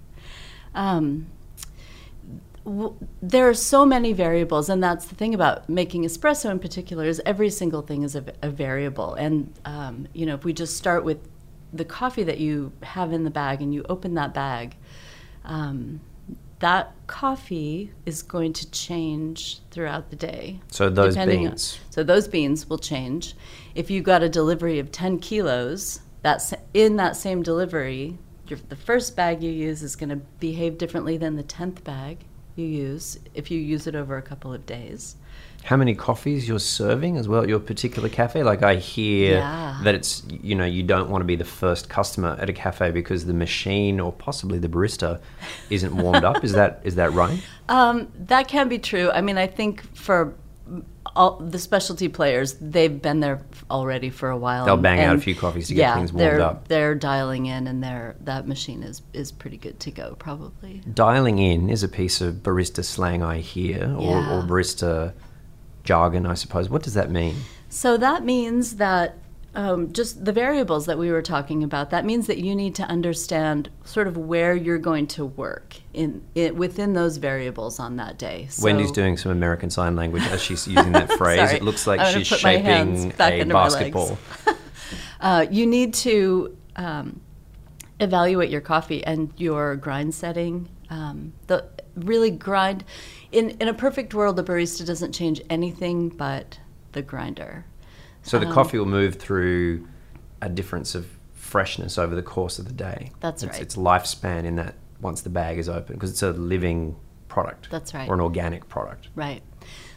Um, 0.76 1.28
w- 2.66 2.96
there 3.22 3.48
are 3.50 3.54
so 3.54 3.86
many 3.86 4.14
variables, 4.14 4.70
and 4.70 4.82
that's 4.84 5.06
the 5.06 5.16
thing 5.16 5.34
about 5.34 5.68
making 5.70 6.04
espresso 6.04 6.50
in 6.50 6.60
particular 6.60 7.06
is 7.06 7.22
every 7.26 7.50
single 7.50 7.82
thing 7.82 8.04
is 8.04 8.16
a, 8.16 8.24
a 8.42 8.50
variable. 8.50 9.14
And 9.16 9.54
um, 9.66 10.08
you 10.14 10.26
know, 10.26 10.36
if 10.36 10.44
we 10.44 10.54
just 10.54 10.78
start 10.78 11.04
with 11.04 11.20
the 11.74 11.86
coffee 11.86 12.24
that 12.24 12.38
you 12.40 12.72
have 12.84 13.14
in 13.14 13.24
the 13.24 13.30
bag, 13.30 13.62
and 13.62 13.74
you 13.74 13.84
open 13.88 14.14
that 14.16 14.34
bag. 14.34 14.76
Um, 15.46 16.02
that 16.60 16.94
coffee 17.08 17.92
is 18.06 18.22
going 18.22 18.54
to 18.54 18.70
change 18.70 19.62
throughout 19.72 20.12
the 20.12 20.16
day. 20.16 20.60
So 20.70 20.90
those 20.92 21.16
depending 21.16 21.40
on- 21.40 21.52
beans. 21.54 21.80
so 21.90 22.04
those 22.04 22.28
beans 22.28 22.70
will 22.70 22.78
change. 22.78 23.34
If 23.74 23.90
you 23.90 24.02
got 24.04 24.22
a 24.22 24.30
delivery 24.30 24.78
of 24.78 24.92
10 24.92 25.18
kilos, 25.20 26.02
that's 26.22 26.54
in 26.76 26.98
that 26.98 27.16
same 27.16 27.42
delivery, 27.42 28.20
your, 28.52 28.60
the 28.70 28.76
first 28.76 29.16
bag 29.16 29.42
you 29.42 29.52
use 29.52 29.82
is 29.82 29.96
going 29.96 30.10
to 30.10 30.18
behave 30.40 30.78
differently 30.78 31.18
than 31.18 31.36
the 31.36 31.44
10th 31.44 31.84
bag 31.84 32.20
you 32.56 32.66
use 32.66 33.18
if 33.34 33.50
you 33.50 33.60
use 33.60 33.88
it 33.88 33.96
over 33.96 34.18
a 34.18 34.22
couple 34.22 34.54
of 34.54 34.66
days. 34.66 35.16
How 35.64 35.78
many 35.78 35.94
coffees 35.96 36.48
you're 36.48 36.60
serving 36.60 37.18
as 37.18 37.28
well 37.28 37.44
at 37.44 37.48
your 37.50 37.60
particular 37.60 38.10
cafe? 38.10 38.44
Like 38.44 38.64
I 38.64 38.76
hear 38.76 39.38
Yeah. 39.38 39.80
that 39.84 39.94
it's 39.96 40.24
you 40.30 40.56
know 40.56 40.66
you 40.66 40.82
don't 40.84 41.10
want 41.10 41.22
to 41.22 41.26
be 41.26 41.36
the 41.36 41.46
first 41.46 41.88
customer 41.88 42.36
at 42.40 42.50
a 42.50 42.54
cafe 42.54 42.92
because 42.92 43.26
the 43.26 43.34
machine 43.34 44.00
or 44.00 44.12
possibly 44.12 44.58
the 44.60 44.68
barista 44.68 45.22
isn't 45.70 45.96
warmed 45.96 46.26
up. 46.26 46.44
Is 46.44 46.54
that 46.54 46.82
is 46.84 46.96
that 46.96 47.14
right? 47.14 47.40
Um, 47.70 48.12
that 48.28 48.50
can 48.50 48.68
be 48.68 48.80
true. 48.80 49.10
I 49.12 49.22
mean, 49.22 49.38
I 49.38 49.48
think 49.48 49.96
for 49.96 50.34
all 51.16 51.38
the 51.38 51.60
specialty 51.60 52.08
players, 52.08 52.54
they've 52.62 53.02
been 53.02 53.20
there 53.20 53.42
already 53.70 54.10
for 54.10 54.30
a 54.30 54.38
while. 54.38 54.66
They'll 54.66 54.76
and- 54.76 54.84
bang 54.84 55.00
out 55.02 55.10
a 55.10 55.12
and 55.14 55.24
few 55.24 55.36
coffees 55.36 55.68
to 55.68 55.74
get 55.74 55.82
yeah, 55.82 55.96
things 55.96 56.14
warmed 56.14 56.32
they're, 56.32 56.42
up. 56.42 56.68
They're 56.68 56.96
dialing 56.96 57.46
in, 57.46 57.68
and 57.68 57.84
they're, 57.84 58.16
that 58.22 58.48
machine 58.48 58.84
is 58.84 59.02
is 59.14 59.32
pretty 59.32 59.58
good 59.58 59.80
to 59.82 59.92
go, 59.92 60.16
probably. 60.20 60.82
Dialing 60.94 61.40
in 61.40 61.70
is 61.70 61.84
a 61.84 61.90
piece 61.90 62.22
of 62.22 62.36
barista 62.36 62.84
slang 62.84 63.22
I 63.24 63.40
hear, 63.40 63.84
or, 63.98 64.20
Yeah. 64.20 64.40
or 64.40 64.44
barista 64.44 65.14
jargon, 65.84 66.26
I 66.26 66.36
suppose. 66.36 66.70
What 66.70 66.84
does 66.84 66.94
that 66.94 67.10
mean? 67.12 67.36
So 67.70 67.98
that 67.98 68.24
means 68.26 68.76
that 68.78 69.18
um, 69.54 69.92
just 69.92 70.24
the 70.24 70.32
variables 70.32 70.86
that 70.86 70.98
we 70.98 71.12
were 71.12 71.22
talking 71.22 71.64
about. 71.64 71.90
That 71.90 72.06
means 72.06 72.28
that 72.28 72.38
you 72.38 72.56
need 72.56 72.76
to 72.76 72.84
understand 72.84 73.70
sort 73.84 74.08
of 74.08 74.18
where 74.18 74.56
you're 74.56 74.78
going 74.78 75.08
to 75.08 75.26
work 75.26 75.76
in, 75.94 76.24
in 76.36 76.56
within 76.56 76.94
those 76.94 77.18
variables 77.18 77.80
on 77.80 77.98
that 77.98 78.18
day. 78.18 78.48
So, 78.50 78.64
Wendy's 78.64 78.92
doing 78.92 79.18
some 79.18 79.32
American 79.32 79.70
Sign 79.70 79.96
Language 79.96 80.24
as 80.24 80.42
she's 80.42 80.68
using 80.68 80.94
that 80.94 81.12
phrase. 81.18 81.40
Sorry. 81.40 81.56
It 81.58 81.64
looks 81.64 81.86
like 81.86 82.06
she's 82.16 82.30
put 82.30 82.44
my 82.44 82.58
hands 82.58 83.04
shaping 83.04 83.18
back 83.18 83.34
a 83.34 83.46
basketball. 83.46 84.18
Uh, 85.22 85.46
you 85.52 85.68
need 85.68 85.94
to 85.94 86.58
um, 86.76 87.22
evaluate 88.00 88.50
your 88.50 88.60
coffee 88.60 89.04
and 89.04 89.32
your 89.38 89.76
grind 89.76 90.16
setting. 90.16 90.68
Um, 90.90 91.34
the 91.46 91.70
really 91.96 92.32
grind 92.32 92.84
in 93.32 93.52
in 93.52 93.68
a 93.68 93.74
perfect 93.74 94.14
world, 94.16 94.36
the 94.36 94.44
barista 94.44 94.86
doesn't 94.86 95.14
change 95.14 95.40
anything 95.50 96.10
but 96.10 96.60
the 96.94 97.04
grinder. 97.04 97.66
So 98.24 98.38
Um, 98.38 98.46
the 98.46 98.52
coffee 98.52 98.78
will 98.78 98.86
move 98.86 99.16
through 99.16 99.88
a 100.42 100.50
difference 100.50 100.96
of 100.96 101.08
freshness 101.34 101.98
over 101.98 102.16
the 102.16 102.24
course 102.24 102.60
of 102.60 102.66
the 102.66 102.74
day. 102.74 103.12
That's 103.20 103.44
it's, 103.44 103.54
right. 103.54 103.62
Its 103.62 103.76
lifespan 103.76 104.46
in 104.46 104.56
that 104.56 104.76
once 105.02 105.22
the 105.22 105.30
bag 105.30 105.58
is 105.58 105.68
open 105.68 105.96
because 105.96 106.12
it's 106.12 106.24
a 106.24 106.32
living 106.32 106.96
product. 107.28 107.70
That's 107.72 107.94
right. 107.94 108.08
Or 108.08 108.14
an 108.14 108.22
organic 108.22 108.68
product. 108.70 109.10
Right. 109.16 109.42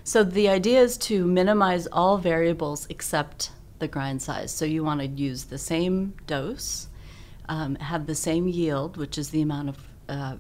So 0.02 0.22
the 0.22 0.48
idea 0.48 0.80
is 0.80 0.96
to 0.98 1.26
minimize 1.26 1.86
all 1.88 2.18
variables 2.18 2.86
except 2.90 3.50
the 3.78 3.88
grind 3.88 4.22
size. 4.22 4.52
So 4.52 4.64
you 4.64 4.84
want 4.84 5.00
to 5.00 5.06
use 5.06 5.44
the 5.44 5.58
same 5.58 6.14
dose, 6.26 6.88
um, 7.48 7.76
have 7.76 8.06
the 8.06 8.14
same 8.14 8.48
yield, 8.48 8.96
which 8.96 9.18
is 9.18 9.30
the 9.30 9.42
amount 9.42 9.70
of 9.70 9.78
uh, 10.08 10.36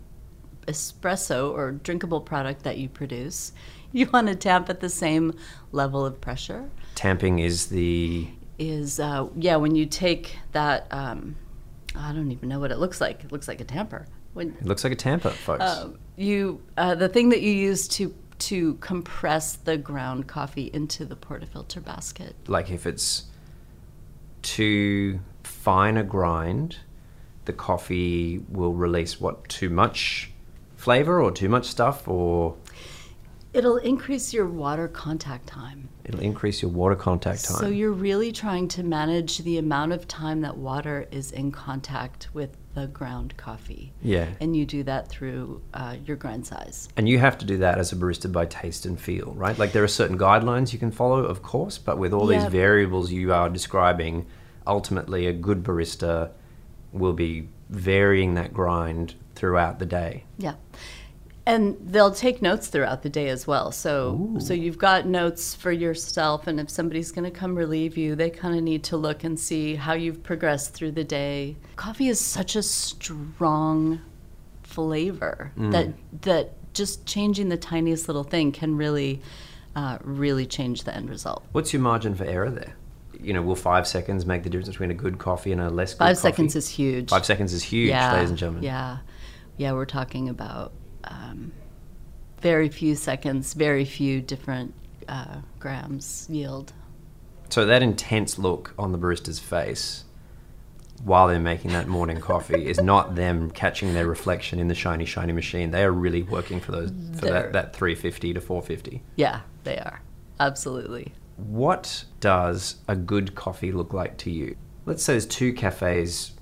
espresso 0.66 1.52
or 1.52 1.72
drinkable 1.72 2.20
product 2.20 2.62
that 2.62 2.78
you 2.78 2.88
produce. 2.88 3.52
You 3.98 4.10
want 4.12 4.26
to 4.26 4.34
tamp 4.34 4.68
at 4.68 4.80
the 4.80 4.88
same 4.88 5.34
level 5.70 6.04
of 6.04 6.20
pressure. 6.20 6.68
Tamping 6.96 7.38
is 7.38 7.66
the 7.66 8.26
Is 8.58 8.98
uh, 8.98 9.28
yeah, 9.36 9.54
when 9.54 9.76
you 9.76 9.86
take 9.86 10.36
that, 10.50 10.88
um, 10.90 11.36
I 11.94 12.12
don't 12.12 12.32
even 12.32 12.48
know 12.48 12.58
what 12.58 12.72
it 12.72 12.78
looks 12.78 13.00
like. 13.00 13.22
It 13.22 13.30
looks 13.30 13.46
like 13.46 13.60
a 13.60 13.64
tamper. 13.64 14.08
When 14.32 14.48
it 14.60 14.66
looks 14.66 14.82
like 14.82 14.92
a 14.92 14.96
tamper, 14.96 15.30
folks. 15.30 15.62
um, 15.62 15.98
you 16.16 16.60
uh, 16.76 16.96
the 16.96 17.08
thing 17.08 17.28
that 17.28 17.40
you 17.40 17.52
use 17.52 17.86
to 17.88 18.12
to 18.40 18.74
compress 18.74 19.54
the 19.54 19.76
ground 19.76 20.26
coffee 20.26 20.70
into 20.74 21.04
the 21.04 21.14
portafilter 21.14 21.82
basket. 21.82 22.34
like 22.48 22.70
if 22.70 22.86
it's 22.86 23.26
too 24.42 25.20
fine 25.44 25.96
a 25.96 26.02
grind, 26.02 26.78
the 27.44 27.52
coffee 27.52 28.44
will 28.48 28.72
release 28.72 29.20
what 29.20 29.48
too 29.48 29.70
much 29.70 30.32
flavor 30.76 31.22
or 31.22 31.30
too 31.30 31.48
much 31.48 31.66
stuff 31.66 32.08
or 32.08 32.56
It'll 33.54 33.76
increase 33.78 34.34
your 34.34 34.46
water 34.46 34.88
contact 34.88 35.46
time. 35.46 35.88
it'll 36.04 36.20
increase 36.20 36.60
your 36.60 36.70
water 36.72 36.96
contact 36.96 37.44
time. 37.44 37.56
So 37.58 37.68
you're 37.68 37.92
really 37.92 38.32
trying 38.32 38.66
to 38.68 38.82
manage 38.82 39.38
the 39.38 39.58
amount 39.58 39.92
of 39.92 40.06
time 40.08 40.40
that 40.42 40.56
water 40.56 41.06
is 41.12 41.30
in 41.32 41.52
contact 41.52 42.28
with 42.34 42.50
the 42.74 42.88
ground 42.88 43.34
coffee. 43.36 43.92
yeah. 44.02 44.26
And 44.40 44.56
you 44.56 44.66
do 44.66 44.82
that 44.82 45.08
through 45.08 45.62
uh, 45.72 45.96
your 46.04 46.16
grind 46.16 46.44
size. 46.44 46.88
And 46.96 47.08
you 47.08 47.20
have 47.20 47.38
to 47.38 47.46
do 47.46 47.56
that 47.58 47.78
as 47.78 47.92
a 47.92 47.96
barista 47.96 48.30
by 48.32 48.46
taste 48.46 48.84
and 48.84 49.00
feel, 49.00 49.32
right? 49.36 49.56
Like 49.56 49.70
there 49.72 49.84
are 49.84 49.88
certain 49.88 50.18
guidelines 50.18 50.72
you 50.72 50.80
can 50.80 50.90
follow, 50.90 51.20
of 51.24 51.40
course, 51.42 51.78
but 51.78 51.96
with 51.98 52.12
all 52.12 52.30
Yeah. 52.32 52.40
these 52.40 52.50
variables 52.50 53.12
you 53.12 53.32
are 53.32 53.48
describing, 53.48 54.26
ultimately 54.66 55.28
a 55.28 55.32
good 55.32 55.62
barista 55.62 56.30
will 56.92 57.12
be 57.12 57.48
varying 57.70 58.34
that 58.34 58.52
grind 58.52 59.14
throughout 59.36 59.78
the 59.78 59.86
day. 59.86 60.24
Yeah. 60.38 60.54
And 61.46 61.76
they'll 61.80 62.10
take 62.10 62.40
notes 62.40 62.68
throughout 62.68 63.02
the 63.02 63.10
day 63.10 63.28
as 63.28 63.46
well. 63.46 63.70
So 63.70 64.36
so 64.38 64.54
you've 64.54 64.78
got 64.78 65.06
notes 65.06 65.54
for 65.54 65.70
yourself 65.72 66.46
and 66.46 66.58
if 66.58 66.70
somebody's 66.70 67.10
going 67.12 67.30
to 67.30 67.30
come 67.30 67.54
relieve 67.54 67.98
you, 67.98 68.16
they 68.16 68.30
kind 68.30 68.56
of 68.56 68.62
need 68.62 68.82
to 68.84 68.96
look 68.96 69.24
and 69.24 69.38
see 69.38 69.74
how 69.74 69.92
you've 69.92 70.22
progressed 70.22 70.72
through 70.72 70.92
the 70.92 71.04
day. 71.04 71.56
Coffee 71.76 72.08
is 72.08 72.18
such 72.18 72.56
a 72.56 72.62
strong 72.62 74.00
flavor 74.62 75.52
that 75.56 75.92
that 76.22 76.52
just 76.74 77.06
changing 77.06 77.48
the 77.48 77.56
tiniest 77.56 78.08
little 78.08 78.24
thing 78.24 78.50
can 78.50 78.76
really 78.76 79.20
uh, 79.76 79.98
really 80.02 80.46
change 80.46 80.84
the 80.84 80.94
end 80.94 81.10
result. 81.10 81.44
What's 81.52 81.72
your 81.72 81.82
margin 81.82 82.14
for 82.14 82.24
error 82.24 82.50
there? 82.50 82.74
You 83.20 83.32
know, 83.32 83.42
will 83.42 83.54
five 83.56 83.86
seconds 83.86 84.26
make 84.26 84.42
the 84.42 84.50
difference 84.50 84.68
between 84.68 84.90
a 84.90 84.94
good 84.94 85.18
coffee 85.18 85.52
and 85.52 85.60
a 85.60 85.70
less 85.70 85.92
good 85.94 85.98
Five 85.98 86.16
coffee? 86.16 86.30
seconds 86.30 86.56
is 86.56 86.68
huge. 86.68 87.10
Five 87.10 87.24
seconds 87.24 87.52
is 87.52 87.62
huge, 87.62 87.92
ladies 87.92 88.30
and 88.30 88.38
gentlemen. 88.38 88.62
Yeah, 88.64 88.98
yeah, 89.56 89.72
we're 89.72 89.84
talking 89.84 90.28
about 90.28 90.72
um, 91.10 91.52
very 92.40 92.68
few 92.68 92.94
seconds, 92.94 93.54
very 93.54 93.84
few 93.84 94.20
different 94.20 94.74
uh, 95.08 95.38
grams 95.58 96.26
yield. 96.30 96.72
So 97.50 97.64
that 97.66 97.82
intense 97.82 98.38
look 98.38 98.74
on 98.78 98.92
the 98.92 98.98
barista's 98.98 99.38
face 99.38 100.04
while 101.02 101.28
they're 101.28 101.38
making 101.40 101.72
that 101.72 101.86
morning 101.88 102.20
coffee 102.20 102.66
is 102.66 102.80
not 102.80 103.14
them 103.14 103.50
catching 103.50 103.92
their 103.92 104.06
reflection 104.06 104.58
in 104.58 104.68
the 104.68 104.74
shiny, 104.74 105.04
shiny 105.04 105.32
machine. 105.32 105.70
They 105.70 105.84
are 105.84 105.92
really 105.92 106.22
working 106.22 106.60
for 106.60 106.72
those 106.72 106.90
for 106.90 107.26
They're- 107.26 107.32
that, 107.32 107.52
that 107.52 107.76
350 107.76 108.34
to 108.34 108.40
450. 108.40 109.02
Yeah, 109.16 109.40
they 109.64 109.76
are 109.78 110.00
absolutely. 110.40 111.12
What 111.36 112.04
does 112.20 112.76
a 112.88 112.94
good 112.96 113.34
coffee 113.34 113.72
look 113.72 113.92
like 113.92 114.16
to 114.18 114.30
you? 114.30 114.56
Let's 114.86 115.02
say 115.02 115.14
there's 115.14 115.26
two 115.26 115.52
cafes 115.52 116.32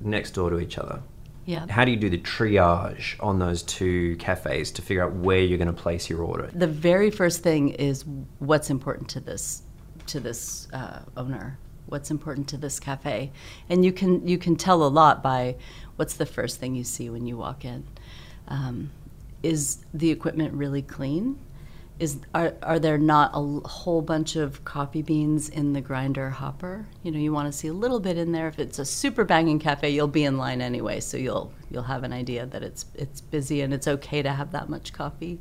next 0.00 0.32
door 0.32 0.50
to 0.50 0.58
each 0.58 0.78
other. 0.78 1.02
Yeah. 1.44 1.66
How 1.68 1.84
do 1.84 1.90
you 1.90 1.96
do 1.96 2.08
the 2.08 2.18
triage 2.18 3.16
on 3.20 3.38
those 3.38 3.62
two 3.62 4.16
cafes 4.16 4.70
to 4.72 4.82
figure 4.82 5.04
out 5.04 5.14
where 5.14 5.40
you're 5.40 5.58
going 5.58 5.66
to 5.66 5.72
place 5.72 6.08
your 6.08 6.22
order? 6.22 6.48
The 6.52 6.66
very 6.66 7.10
first 7.10 7.42
thing 7.42 7.70
is 7.70 8.04
what's 8.38 8.70
important 8.70 9.08
to 9.10 9.20
this 9.20 9.62
to 10.06 10.20
this 10.20 10.68
uh, 10.72 11.00
owner. 11.16 11.58
What's 11.86 12.10
important 12.10 12.48
to 12.50 12.56
this 12.56 12.80
cafe, 12.80 13.32
and 13.68 13.84
you 13.84 13.92
can 13.92 14.26
you 14.26 14.38
can 14.38 14.56
tell 14.56 14.84
a 14.84 14.88
lot 14.88 15.22
by 15.22 15.56
what's 15.96 16.14
the 16.14 16.24
first 16.24 16.58
thing 16.58 16.74
you 16.74 16.84
see 16.84 17.10
when 17.10 17.26
you 17.26 17.36
walk 17.36 17.64
in. 17.64 17.86
Um, 18.48 18.90
is 19.42 19.84
the 19.92 20.10
equipment 20.10 20.54
really 20.54 20.82
clean? 20.82 21.38
Is 21.98 22.18
are 22.34 22.54
are 22.62 22.78
there 22.78 22.98
not 22.98 23.30
a 23.34 23.68
whole 23.68 24.02
bunch 24.02 24.34
of 24.36 24.64
coffee 24.64 25.02
beans 25.02 25.48
in 25.48 25.72
the 25.72 25.80
grinder 25.80 26.30
hopper? 26.30 26.88
You 27.02 27.12
know, 27.12 27.18
you 27.18 27.32
want 27.32 27.52
to 27.52 27.56
see 27.56 27.68
a 27.68 27.72
little 27.72 28.00
bit 28.00 28.16
in 28.18 28.32
there. 28.32 28.48
If 28.48 28.58
it's 28.58 28.78
a 28.80 28.84
super 28.84 29.24
banging 29.24 29.58
cafe, 29.60 29.90
you'll 29.90 30.08
be 30.08 30.24
in 30.24 30.36
line 30.36 30.60
anyway, 30.60 31.00
so 31.00 31.16
you'll 31.16 31.52
you'll 31.70 31.84
have 31.84 32.02
an 32.02 32.12
idea 32.12 32.46
that 32.46 32.62
it's 32.62 32.86
it's 32.94 33.20
busy 33.20 33.60
and 33.60 33.72
it's 33.72 33.86
okay 33.86 34.22
to 34.22 34.32
have 34.32 34.50
that 34.52 34.68
much 34.68 34.92
coffee 34.92 35.40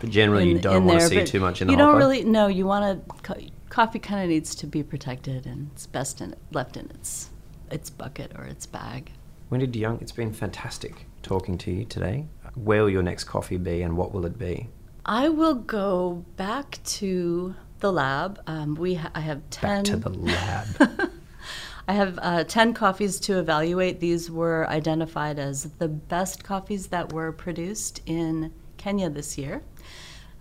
But 0.00 0.10
generally, 0.10 0.48
you 0.50 0.58
don't 0.60 0.76
in 0.76 0.84
want 0.84 1.00
to 1.00 1.06
see 1.08 1.24
too 1.24 1.40
much 1.40 1.60
in 1.60 1.66
the 1.66 1.72
you 1.72 1.78
hopper. 1.78 1.90
don't 1.92 1.98
really 1.98 2.24
no 2.24 2.46
you 2.46 2.66
want 2.66 3.06
to 3.06 3.22
co- 3.22 3.40
coffee 3.68 3.98
kind 3.98 4.22
of 4.22 4.28
needs 4.28 4.54
to 4.56 4.66
be 4.66 4.82
protected 4.82 5.46
and 5.46 5.70
it's 5.72 5.86
best 5.86 6.20
in 6.20 6.34
left 6.52 6.76
in 6.76 6.90
its 6.90 7.30
its 7.70 7.90
bucket 7.90 8.32
or 8.36 8.44
its 8.44 8.66
bag 8.66 9.10
Wendy 9.50 9.66
de 9.66 9.80
Jong, 9.82 9.98
it's 10.00 10.12
been 10.12 10.32
fantastic 10.32 11.06
talking 11.22 11.56
to 11.58 11.70
you 11.70 11.84
today. 11.86 12.26
Where 12.54 12.82
will 12.82 12.90
your 12.90 13.02
next 13.02 13.24
coffee 13.24 13.56
be 13.56 13.80
and 13.82 13.96
what 13.96 14.12
will 14.12 14.26
it 14.26 14.38
be? 14.38 14.68
I 15.08 15.30
will 15.30 15.54
go 15.54 16.24
back 16.36 16.78
to 16.84 17.54
the 17.80 17.90
lab 17.92 18.40
um, 18.48 18.74
we 18.74 18.94
ha- 18.94 19.10
i 19.14 19.20
have 19.20 19.40
10 19.50 19.76
Back 19.76 19.84
to 19.84 19.96
the 19.96 20.08
lab. 20.10 21.10
i 21.88 21.92
have 21.92 22.18
uh, 22.20 22.42
10 22.44 22.74
coffees 22.74 23.20
to 23.20 23.38
evaluate 23.38 24.00
these 24.00 24.28
were 24.30 24.68
identified 24.68 25.38
as 25.38 25.62
the 25.78 25.86
best 25.86 26.42
coffees 26.42 26.88
that 26.88 27.12
were 27.12 27.30
produced 27.30 28.02
in 28.06 28.52
kenya 28.78 29.08
this 29.08 29.38
year 29.38 29.62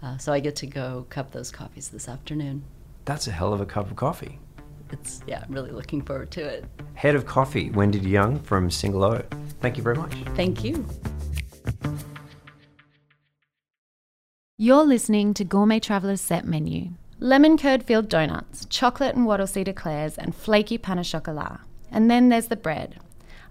uh, 0.02 0.18
so 0.18 0.34
i 0.34 0.40
get 0.40 0.56
to 0.56 0.66
go 0.66 1.06
cup 1.12 1.32
those 1.32 1.52
coffees 1.52 1.90
this 1.90 2.10
afternoon 2.10 2.64
That's 3.06 3.28
a 3.28 3.32
hell 3.32 3.54
of 3.54 3.62
a 3.62 3.68
cup 3.68 3.86
of 3.92 3.96
coffee. 3.96 4.40
it's 4.92 5.22
yeah 5.28 5.44
i'm 5.48 5.54
really 5.54 5.72
looking 5.72 6.02
forward 6.02 6.32
to 6.32 6.42
it 6.44 6.66
Head 6.96 7.14
of 7.14 7.28
Coffee, 7.28 7.70
Wendy 7.70 8.00
de 8.00 8.12
Jong 8.12 8.40
from 8.40 8.72
Single 8.72 9.04
O. 9.04 9.22
Thank 9.62 9.78
you 9.78 9.84
very 9.84 9.96
much. 9.96 10.16
thank 10.36 10.64
you 10.64 10.84
You're 14.60 14.86
listening 14.86 15.36
to 15.36 15.44
Gourmet 15.44 15.80
Traveller's 15.80 16.20
Set 16.20 16.44
Menu. 16.44 16.90
Lemon 17.20 17.60
curd 17.60 17.84
filled 17.84 18.10
donuts, 18.10 18.66
chocolate 18.66 19.14
and 19.14 19.24
wattle 19.24 19.46
seed 19.46 19.68
eclairs, 19.68 20.18
and 20.18 20.34
flaky 20.34 20.80
pain 20.80 20.98
au 20.98 21.04
chocolat. 21.04 21.60
And 21.92 22.10
then 22.10 22.30
there's 22.30 22.48
the 22.48 22.56
bread. 22.56 23.00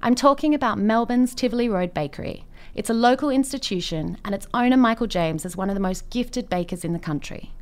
I'm 0.03 0.17
talking 0.17 0.53
about 0.53 0.81
Melbourne's 0.81 1.33
Tivoli 1.33 1.69
Road 1.69 1.95
Bakery. 1.95 2.45
It's 2.75 2.91
a 2.91 2.93
local 2.93 3.31
institution, 3.31 4.19
and 4.25 4.35
its 4.35 4.49
owner, 4.53 4.77
Michael 4.77 5.07
James, 5.07 5.45
is 5.45 5.57
one 5.57 5.71
of 5.71 5.77
the 5.77 5.81
most 5.81 6.11
gifted 6.11 6.51
bakers 6.51 6.85
in 6.85 6.93
the 6.93 6.99
country. 6.99 7.53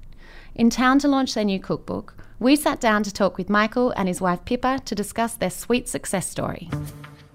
In 0.54 0.70
town 0.70 0.98
to 1.00 1.08
launch 1.08 1.34
their 1.34 1.44
new 1.44 1.60
cookbook, 1.60 2.16
we 2.38 2.56
sat 2.56 2.80
down 2.80 3.02
to 3.02 3.12
talk 3.12 3.36
with 3.36 3.50
Michael 3.50 3.90
and 3.90 4.08
his 4.08 4.22
wife 4.22 4.42
Pippa 4.46 4.80
to 4.86 4.94
discuss 4.94 5.34
their 5.34 5.50
sweet 5.50 5.86
success 5.86 6.26
story. 6.26 6.70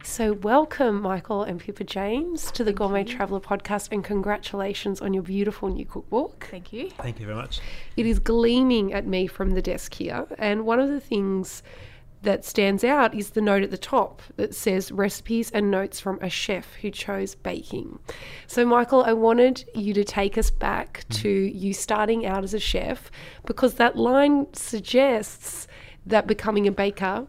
So, 0.10 0.34
welcome, 0.34 1.04
Michael 1.04 1.44
and 1.44 1.60
Pippa 1.60 1.84
James, 1.84 2.51
to 2.54 2.63
the 2.63 2.74
Gourmet 2.74 3.04
Traveller 3.04 3.39
podcast, 3.39 3.89
and 3.92 4.04
congratulations 4.04 5.01
on 5.01 5.13
your 5.13 5.22
beautiful 5.22 5.70
new 5.70 5.86
cookbook. 5.86 6.48
Thank 6.50 6.74
you. 6.74 6.89
Thank 6.89 7.20
you 7.20 7.28
very 7.28 7.38
much. 7.38 7.62
It 7.96 8.08
is 8.08 8.18
gleaming 8.18 8.92
at 8.92 9.06
me 9.06 9.28
from 9.28 9.51
the 9.51 9.62
desk 9.62 9.94
here, 9.94 10.25
and 10.39 10.66
one 10.66 10.80
of 10.80 10.89
the 10.89 11.00
things 11.00 11.62
that 12.24 12.44
stands 12.44 12.84
out 12.84 13.13
is 13.13 13.30
the 13.30 13.39
note 13.39 13.62
at 13.62 13.70
the 13.70 13.78
top 13.78 14.24
that 14.36 14.56
says 14.56 14.92
recipes 14.92 15.51
and 15.51 15.70
notes 15.70 16.00
from 16.00 16.18
a 16.24 16.30
chef 16.30 16.74
who 16.82 16.89
chose 16.89 17.36
baking. 17.36 18.00
So, 18.48 18.66
Michael, 18.66 19.04
I 19.04 19.13
wanted 19.13 19.63
you 19.75 19.94
to 19.94 20.04
take 20.04 20.39
us 20.39 20.50
back 20.50 21.06
hmm. 21.08 21.13
to 21.18 21.30
you 21.30 21.72
starting 21.72 22.25
out 22.25 22.44
as 22.44 22.56
a 22.56 22.60
chef 22.60 23.12
because 23.46 23.75
that 23.75 23.96
line 23.96 24.48
suggests 24.54 25.68
that 26.08 26.25
becoming 26.25 26.66
a 26.66 26.72
baker 26.72 27.28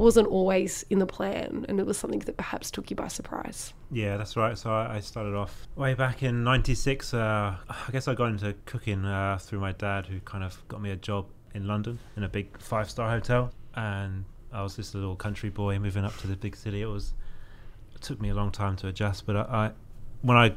wasn't 0.00 0.26
always 0.28 0.84
in 0.90 0.98
the 0.98 1.06
plan 1.06 1.66
and 1.68 1.78
it 1.78 1.86
was 1.86 1.98
something 1.98 2.20
that 2.20 2.36
perhaps 2.36 2.70
took 2.70 2.90
you 2.90 2.96
by 2.96 3.08
surprise. 3.08 3.74
Yeah, 3.92 4.16
that's 4.16 4.36
right. 4.36 4.56
So 4.56 4.72
I 4.72 5.00
started 5.00 5.34
off 5.34 5.68
way 5.76 5.94
back 5.94 6.22
in 6.22 6.42
'96. 6.42 7.12
Uh, 7.12 7.56
I 7.68 7.90
guess 7.92 8.08
I 8.08 8.14
got 8.14 8.26
into 8.26 8.54
cooking 8.64 9.04
uh, 9.04 9.38
through 9.40 9.60
my 9.60 9.72
dad, 9.72 10.06
who 10.06 10.20
kind 10.20 10.42
of 10.42 10.66
got 10.68 10.80
me 10.80 10.90
a 10.90 10.96
job 10.96 11.26
in 11.54 11.66
London 11.66 11.98
in 12.16 12.22
a 12.22 12.28
big 12.28 12.60
five-star 12.60 13.10
hotel, 13.10 13.52
and 13.74 14.24
I 14.52 14.62
was 14.62 14.76
just 14.76 14.94
a 14.94 14.98
little 14.98 15.16
country 15.16 15.50
boy 15.50 15.78
moving 15.78 16.04
up 16.04 16.16
to 16.18 16.26
the 16.26 16.36
big 16.36 16.56
city. 16.56 16.82
It 16.82 16.86
was 16.86 17.14
it 17.94 18.00
took 18.00 18.20
me 18.20 18.30
a 18.30 18.34
long 18.34 18.50
time 18.50 18.76
to 18.76 18.88
adjust, 18.88 19.26
but 19.26 19.36
I, 19.36 19.40
I 19.40 19.70
when 20.22 20.36
I 20.36 20.54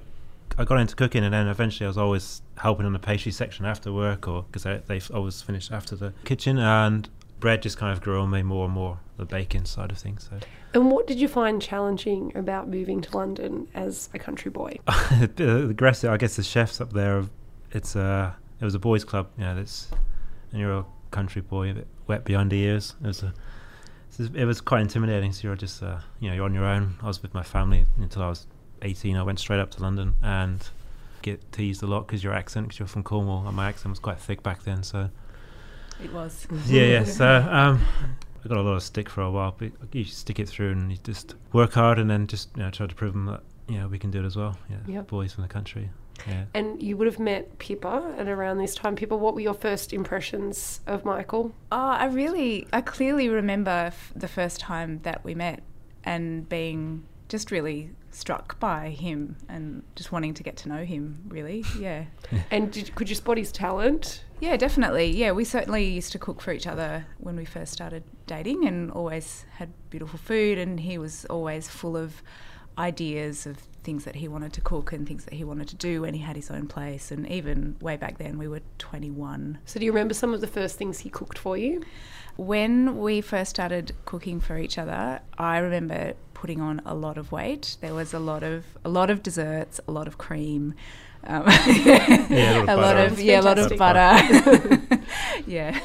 I 0.57 0.65
got 0.65 0.79
into 0.79 0.95
cooking, 0.95 1.23
and 1.23 1.33
then 1.33 1.47
eventually 1.47 1.85
I 1.85 1.89
was 1.89 1.97
always 1.97 2.43
helping 2.57 2.85
in 2.85 2.93
the 2.93 3.00
pastry 3.00 3.31
section 3.31 3.65
after 3.65 3.91
work, 3.91 4.27
or 4.27 4.43
because 4.43 4.63
they 4.63 5.01
always 5.13 5.41
finished 5.41 5.71
after 5.71 5.95
the 5.95 6.13
kitchen, 6.23 6.59
and 6.59 7.09
bread 7.43 7.62
just 7.62 7.77
kind 7.77 7.91
of 7.91 8.01
grew 8.01 8.21
on 8.21 8.29
me 8.29 8.41
more 8.41 8.63
and 8.63 8.73
more, 8.73 8.97
the 9.17 9.25
bacon 9.25 9.65
side 9.65 9.91
of 9.91 9.97
things. 9.97 10.29
So. 10.29 10.39
And 10.73 10.89
what 10.89 11.07
did 11.07 11.19
you 11.19 11.27
find 11.27 11.62
challenging 11.62 12.31
about 12.35 12.69
moving 12.69 13.01
to 13.01 13.17
London 13.17 13.67
as 13.73 14.09
a 14.13 14.17
country 14.17 14.50
boy? 14.50 14.79
the 15.35 15.67
aggressive, 15.69 16.09
I 16.09 16.15
guess 16.15 16.38
the 16.38 16.43
chefs 16.43 16.79
up 16.79 16.93
there, 16.93 17.25
it's 17.71 17.97
a, 17.97 18.33
it 18.62 18.63
was 18.63 18.75
a 18.75 18.79
boys' 18.79 19.03
club, 19.03 19.27
you 19.38 19.43
know, 19.43 19.57
it's, 19.57 19.89
and 20.53 20.62
you're 20.62 20.71
a 20.71 20.85
country 21.12 21.41
boy, 21.41 21.71
a 21.71 21.73
bit 21.73 21.88
wet 22.07 22.23
behind 22.23 22.50
the 22.50 22.62
ears. 22.62 22.95
It 23.03 23.07
was 23.07 23.23
a, 23.23 23.33
it 24.33 24.45
was 24.45 24.62
quite 24.62 24.79
intimidating. 24.79 25.33
So 25.33 25.50
you're 25.50 25.57
just, 25.57 25.83
uh, 25.83 26.00
you 26.21 26.29
know, 26.29 26.35
you're 26.35 26.45
on 26.45 26.53
your 26.53 26.63
own. 26.63 26.95
I 27.01 27.07
was 27.07 27.21
with 27.21 27.33
my 27.33 27.43
family 27.43 27.85
until 27.97 28.21
I 28.21 28.29
was 28.29 28.47
18. 28.83 29.17
I 29.17 29.23
went 29.23 29.39
straight 29.39 29.59
up 29.59 29.69
to 29.71 29.81
London 29.81 30.15
and 30.23 30.65
get 31.21 31.51
teased 31.51 31.83
a 31.83 31.88
lot 31.88 32.07
because 32.07 32.23
your 32.23 32.33
accent, 32.33 32.67
because 32.67 32.79
you're 32.79 32.88
from 32.88 33.03
Cornwall, 33.03 33.45
and 33.45 33.53
my 33.53 33.67
accent 33.67 33.91
was 33.91 34.00
quite 34.00 34.19
thick 34.19 34.43
back 34.43 34.63
then. 34.63 34.81
So 34.81 35.09
It 36.01 36.13
was. 36.13 36.47
yeah, 36.67 36.83
yeah. 36.85 37.03
So 37.03 37.25
um, 37.50 37.81
I 38.43 38.47
got 38.47 38.57
a 38.57 38.62
lot 38.62 38.73
of 38.75 38.83
stick 38.83 39.09
for 39.09 39.21
a 39.21 39.31
while, 39.31 39.55
but 39.57 39.71
you 39.93 40.03
stick 40.05 40.39
it 40.39 40.47
through 40.50 40.71
and 40.71 40.91
you 40.91 40.97
just 41.03 41.35
work 41.51 41.73
hard 41.73 42.00
and 42.00 42.09
then 42.09 42.27
just 42.27 42.50
you 42.55 42.63
know 42.63 42.69
try 42.71 42.88
to 42.88 42.95
prove 42.95 43.13
them 43.13 43.25
that 43.25 43.41
you 43.67 43.77
know 43.79 43.88
we 43.88 44.00
can 44.00 44.12
do 44.12 44.21
it 44.23 44.25
as 44.25 44.35
well. 44.35 44.57
Yeah, 44.69 44.77
Yep. 44.88 45.07
boys 45.07 45.33
from 45.33 45.43
the 45.43 45.47
country. 45.50 45.89
Yeah. 46.27 46.45
And 46.53 46.81
you 46.81 46.95
would 46.97 47.07
have 47.07 47.19
met 47.19 47.57
Pippa 47.57 48.15
at 48.17 48.27
around 48.27 48.59
this 48.59 48.75
time. 48.75 48.95
Pippa, 48.95 49.17
what 49.17 49.33
were 49.33 49.41
your 49.41 49.55
first 49.55 49.91
impressions 49.93 50.79
of 50.85 51.03
Michael? 51.03 51.53
Oh, 51.71 51.77
I 51.77 52.05
really, 52.05 52.67
I 52.71 52.82
clearly 52.82 53.29
remember 53.29 53.71
f- 53.88 54.13
the 54.15 54.27
first 54.27 54.60
time 54.60 54.99
that 55.03 55.23
we 55.25 55.34
met 55.34 55.63
and 56.03 56.47
being 56.47 57.03
just 57.29 57.49
really 57.49 57.89
struck 58.12 58.60
by 58.60 58.89
him 58.89 59.38
and 59.49 59.82
just 59.95 60.12
wanting 60.12 60.36
to 60.36 60.43
get 60.43 60.56
to 60.58 60.69
know 60.69 60.86
him, 60.86 61.19
really. 61.27 61.65
Yeah. 61.79 62.06
And 62.51 62.71
did, 62.71 62.93
could 62.93 63.10
you 63.10 63.15
spot 63.15 63.38
his 63.38 63.51
talent? 63.51 64.23
Yeah, 64.43 64.58
definitely. 64.58 65.10
Yeah, 65.10 65.32
we 65.32 65.45
certainly 65.45 65.86
used 65.86 66.12
to 66.12 66.19
cook 66.19 66.41
for 66.41 66.51
each 66.51 66.67
other 66.67 67.06
when 67.17 67.38
we 67.38 67.45
first 67.45 67.71
started 67.71 68.03
dating 68.27 68.67
and 68.67 68.91
always 68.91 69.45
had 69.51 69.71
beautiful 69.89 70.19
food. 70.19 70.58
And 70.58 70.82
he 70.82 70.97
was 70.97 71.23
always 71.29 71.69
full 71.69 71.95
of 71.95 72.21
ideas 72.77 73.45
of 73.45 73.56
things 73.86 74.03
that 74.03 74.15
he 74.15 74.27
wanted 74.27 74.51
to 74.51 74.60
cook 74.60 74.91
and 74.91 75.08
things 75.08 75.23
that 75.23 75.34
he 75.34 75.45
wanted 75.45 75.69
to 75.69 75.77
do 75.77 76.01
when 76.01 76.13
he 76.13 76.19
had 76.19 76.36
his 76.36 76.51
own 76.51 76.67
place. 76.67 77.10
And 77.10 77.25
even 77.29 77.77
way 77.79 77.95
back 77.95 78.17
then, 78.17 78.38
we 78.38 78.49
were 78.49 78.60
21. 78.79 79.60
So 79.63 79.79
do 79.79 79.86
you 79.86 79.93
remember 79.93 80.13
some 80.13 80.34
of 80.34 80.41
the 80.41 80.47
first 80.47 80.77
things 80.77 80.99
he 80.99 81.10
cooked 81.10 81.38
for 81.38 81.56
you? 81.56 81.82
When 82.36 82.97
we 82.97 83.21
first 83.21 83.49
started 83.49 83.93
cooking 84.03 84.41
for 84.41 84.58
each 84.58 84.77
other, 84.77 85.21
I 85.38 85.60
remember 85.60 86.15
putting 86.34 86.60
on 86.60 86.82
a 86.86 86.93
lot 86.93 87.17
of 87.17 87.32
weight. 87.32 87.77
There 87.79 87.93
was 87.93 88.13
a 88.13 88.19
lot 88.19 88.43
of 88.43 88.65
a 88.84 88.89
lot 88.89 89.10
of 89.10 89.23
desserts, 89.23 89.79
a 89.88 89.91
lot 89.93 90.10
of 90.10 90.17
cream, 90.17 90.73
um, 91.25 91.43
a 91.47 91.47
lot 91.47 91.59
of 92.21 92.69
a 92.69 92.75
lot 92.75 92.75
butter. 92.77 92.99
of 93.05 93.19
yeah, 93.21 93.39
a 93.39 93.41
lot 93.41 93.59
of 93.59 93.77
butter. 93.77 94.99
yeah, 95.47 95.79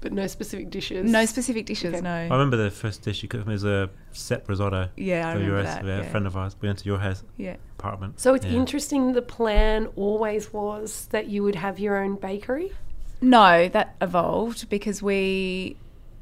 But 0.00 0.12
no 0.12 0.26
specific 0.26 0.70
dishes. 0.70 1.10
no 1.10 1.24
specific 1.26 1.66
dishes. 1.66 1.94
Okay. 1.94 2.00
No. 2.02 2.10
I 2.14 2.22
remember 2.28 2.56
the 2.56 2.70
first 2.70 3.02
dish 3.02 3.22
you 3.22 3.28
cooked 3.28 3.46
me 3.46 3.52
was 3.52 3.64
a 3.64 3.90
set 4.12 4.48
risotto. 4.48 4.88
yeah, 4.96 5.28
I 5.28 5.32
for 5.32 5.38
remember 5.38 5.54
your 5.56 5.62
that. 5.64 5.84
yeah, 5.84 5.96
yeah. 5.98 6.02
a 6.06 6.10
friend 6.10 6.26
of 6.26 6.36
ours. 6.36 6.56
We 6.60 6.68
went 6.68 6.78
to 6.80 6.84
your 6.84 6.98
house 6.98 7.22
yeah. 7.36 7.56
apartment. 7.78 8.20
So 8.20 8.34
it's 8.34 8.46
Yeah. 8.46 8.52
interesting 8.52 9.12
the 9.12 9.22
plan 9.22 9.86
always 9.96 10.52
was 10.52 11.06
that 11.10 11.26
you 11.28 11.42
would 11.42 11.56
have 11.56 11.78
your 11.78 11.96
own 12.02 12.16
bakery. 12.16 12.72
No, 13.20 13.68
that 13.68 13.96
evolved 14.00 14.68
because 14.68 15.02
we, 15.02 15.76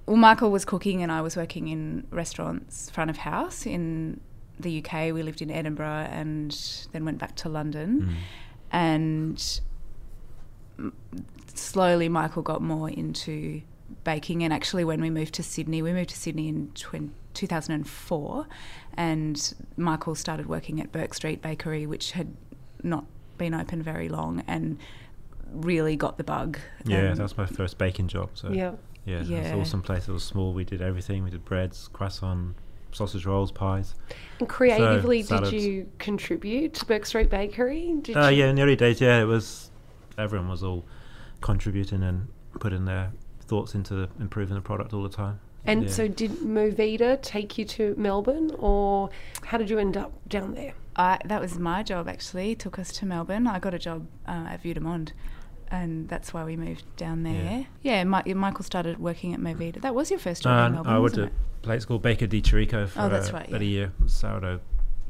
well, 0.07 0.17
Michael 0.17 0.51
was 0.51 0.65
cooking 0.65 1.03
and 1.03 1.13
I 1.13 1.21
was 1.21 1.37
working 1.37 1.69
in 1.69 2.07
restaurants 2.11 2.89
front 2.89 3.11
of 3.11 3.19
house 3.19 3.67
in 3.67 4.21
the 4.61 4.85
UK. 4.85 5.13
We 5.13 5.23
lived 5.23 5.43
in 5.43 5.51
Edinburgh 5.51 6.09
and 6.11 6.51
then 6.93 7.05
went 7.05 7.19
back 7.19 7.37
to 7.37 7.49
London. 7.49 8.03
Mm. 8.03 8.15
And 8.73 9.61
slowly, 11.55 12.09
Michael 12.09 12.43
got 12.43 12.63
more 12.63 12.91
into 12.91 13.63
baking. 14.05 14.43
And 14.43 14.53
actually, 14.53 14.85
when 14.85 15.01
we 15.01 15.11
moved 15.11 15.35
to 15.35 15.43
Sydney, 15.43 15.83
we 15.83 15.93
moved 15.93 16.11
to 16.11 16.17
Sydney 16.17 16.49
in 16.49 16.71
20, 16.75 17.11
2004, 17.35 18.47
and 18.97 19.55
Michael 19.77 20.15
started 20.15 20.47
working 20.47 20.81
at 20.81 20.93
Bourke 20.93 21.15
Street 21.15 21.43
Bakery, 21.43 21.87
which 21.87 22.13
had 22.13 22.35
not 22.83 23.05
been 23.39 23.55
open 23.55 23.83
very 23.83 24.09
long, 24.09 24.43
and 24.47 24.79
really 25.53 25.97
got 25.97 26.17
the 26.19 26.25
bug. 26.25 26.59
Yeah, 26.85 27.11
Um, 27.11 27.17
that 27.17 27.23
was 27.23 27.37
my 27.37 27.47
first 27.47 27.79
baking 27.79 28.09
job. 28.09 28.31
So 28.35 28.51
Yeah. 28.51 28.73
yeah, 29.05 29.17
it 29.17 29.21
was 29.21 29.31
an 29.31 29.61
awesome 29.61 29.83
place. 29.83 30.09
It 30.09 30.13
was 30.13 30.25
small. 30.25 30.53
We 30.53 30.65
did 30.65 30.83
everything. 30.83 31.25
We 31.25 31.31
did 31.31 31.45
breads, 31.45 31.89
croissant, 31.93 32.57
sausage 32.97 33.27
rolls, 33.27 33.53
pies. 33.53 33.95
And 34.41 34.49
creatively, 34.49 35.23
did 35.23 35.53
you 35.53 35.89
contribute 35.99 36.75
to 36.75 36.87
Bourke 36.87 37.07
Street 37.07 37.31
Bakery? 37.31 37.95
Did 38.03 38.17
Uh, 38.17 38.29
you? 38.29 38.39
yeah, 38.45 38.51
in 38.51 38.57
the 38.57 38.63
early 38.63 38.77
days, 38.77 39.01
yeah, 39.01 39.21
it 39.21 39.25
was. 39.27 39.71
Everyone 40.19 40.49
was 40.49 40.63
all 40.63 40.85
contributing 41.43 42.03
and 42.03 42.29
putting 42.59 42.87
their 42.87 43.13
thoughts 43.43 43.75
into 43.75 44.09
improving 44.19 44.55
the 44.55 44.63
product 44.63 44.95
all 44.95 45.03
the 45.03 45.11
time. 45.11 45.39
And 45.67 45.85
Yeah. 45.85 45.89
so, 45.91 46.09
did 46.09 46.31
Movida 46.43 47.21
take 47.23 47.59
you 47.59 47.65
to 47.67 47.95
Melbourne, 47.99 48.53
or 48.59 49.11
how 49.45 49.59
did 49.59 49.69
you 49.69 49.79
end 49.79 49.97
up 49.97 50.13
down 50.29 50.55
there? 50.55 50.73
I, 50.97 51.19
that 51.27 51.41
was 51.43 51.59
my 51.59 51.83
job 51.83 52.09
actually. 52.09 52.53
It 52.53 52.59
took 52.59 52.79
us 52.79 52.91
to 52.93 53.05
Melbourne. 53.07 53.47
I 53.47 53.59
got 53.59 53.75
a 53.75 53.79
job 53.79 54.07
uh, 54.27 54.47
at 54.53 54.63
Vue 54.63 54.73
de 54.73 54.81
Monde, 54.81 55.13
and 55.71 56.09
that's 56.09 56.33
why 56.33 56.45
we 56.45 56.57
moved 56.57 56.85
down 56.97 57.23
there. 57.25 57.67
Yeah, 57.83 58.03
Mi- 58.05 58.33
Michael 58.33 58.65
started 58.65 58.99
working 58.99 59.35
at 59.35 59.41
Movida. 59.41 59.83
That 59.83 59.95
was 59.95 60.11
your 60.11 60.21
first 60.21 60.45
job 60.45 60.69
in 60.69 60.73
Melbourne, 60.75 60.91
I 60.93 60.95
went 60.95 61.03
wasn't 61.03 61.33
to 61.33 61.37
it? 61.37 61.41
A 61.67 61.69
place 61.69 61.85
called 61.85 62.03
Baker 62.03 62.29
D. 62.29 62.41
Chirico 62.41 62.89
for 62.89 63.01
Oh, 63.01 63.09
that's 63.09 63.31
uh, 63.31 63.33
right, 63.33 63.49
about 63.49 63.61
a 63.61 63.65
year. 63.65 63.93
Sourdough 64.07 64.61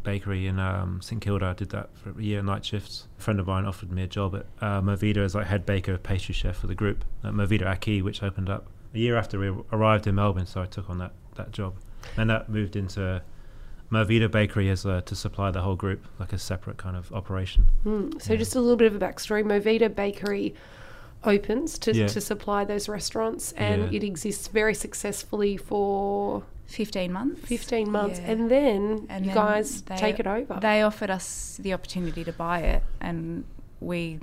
bakery 0.04 0.46
in 0.46 0.58
um, 0.58 1.02
St 1.02 1.20
Kilda. 1.20 1.44
I 1.46 1.52
did 1.52 1.68
that 1.70 1.90
for 1.98 2.18
a 2.18 2.22
year, 2.22 2.42
night 2.42 2.64
shifts. 2.64 3.08
A 3.18 3.22
friend 3.22 3.38
of 3.38 3.46
mine 3.46 3.66
offered 3.66 3.92
me 3.92 4.02
a 4.02 4.06
job 4.06 4.34
at 4.36 4.46
uh, 4.62 4.80
Movida 4.80 5.18
as 5.18 5.34
like 5.34 5.48
head 5.48 5.66
baker, 5.66 5.98
pastry 5.98 6.32
chef 6.34 6.56
for 6.56 6.66
the 6.66 6.74
group 6.74 7.04
at 7.22 7.34
Movida 7.34 7.66
Aqui, 7.66 8.00
which 8.00 8.22
opened 8.22 8.48
up 8.48 8.68
a 8.94 8.98
year 8.98 9.18
after 9.18 9.38
we 9.38 9.48
arrived 9.70 10.06
in 10.06 10.14
Melbourne. 10.14 10.46
So 10.46 10.62
I 10.62 10.66
took 10.66 10.88
on 10.88 10.96
that, 10.96 11.12
that 11.34 11.50
job. 11.52 11.74
And 12.16 12.30
that 12.30 12.48
moved 12.48 12.74
into 12.74 13.20
Movida 13.92 14.30
Bakery 14.30 14.70
as 14.70 14.86
uh, 14.86 15.02
to 15.02 15.14
supply 15.14 15.50
the 15.50 15.60
whole 15.60 15.76
group, 15.76 16.06
like 16.18 16.32
a 16.32 16.38
separate 16.38 16.78
kind 16.78 16.96
of 16.96 17.12
operation. 17.12 17.70
Hmm. 17.82 18.12
So, 18.18 18.32
Yeah. 18.32 18.38
just 18.38 18.54
a 18.54 18.60
little 18.62 18.76
bit 18.78 18.90
of 18.90 18.94
a 18.94 18.98
backstory. 19.04 19.44
Movida 19.44 19.94
Bakery 19.94 20.54
opens 21.24 21.78
to, 21.80 21.94
Yeah. 21.94 22.06
to 22.08 22.20
supply 22.20 22.64
those 22.64 22.88
restaurants, 22.88 23.52
and 23.52 23.92
Yeah. 23.92 23.98
it 23.98 24.04
exists 24.04 24.48
very 24.48 24.74
successfully 24.74 25.56
for 25.56 26.42
15 26.66 27.12
months. 27.12 27.40
15 27.46 27.90
months, 27.90 28.18
Yeah. 28.20 28.30
and 28.32 28.50
then 28.50 29.06
And 29.08 29.24
you 29.24 29.32
then 29.32 29.34
guys 29.34 29.82
they- 29.82 29.96
take 29.96 30.18
it 30.20 30.26
over. 30.26 30.58
They 30.60 30.82
offered 30.82 31.10
us 31.10 31.58
the 31.62 31.72
opportunity 31.72 32.24
to 32.24 32.32
buy 32.32 32.60
it, 32.60 32.82
and 33.00 33.44
we 33.80 34.20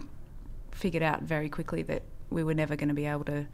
figured 0.71 1.03
out 1.03 1.23
very 1.23 1.49
quickly 1.49 1.81
that 1.83 2.01
we 2.29 2.43
were 2.43 2.53
never 2.53 2.75
going 2.75 2.89
to 2.89 2.95
be 2.95 3.05
able 3.05 3.23
to 3.25 3.45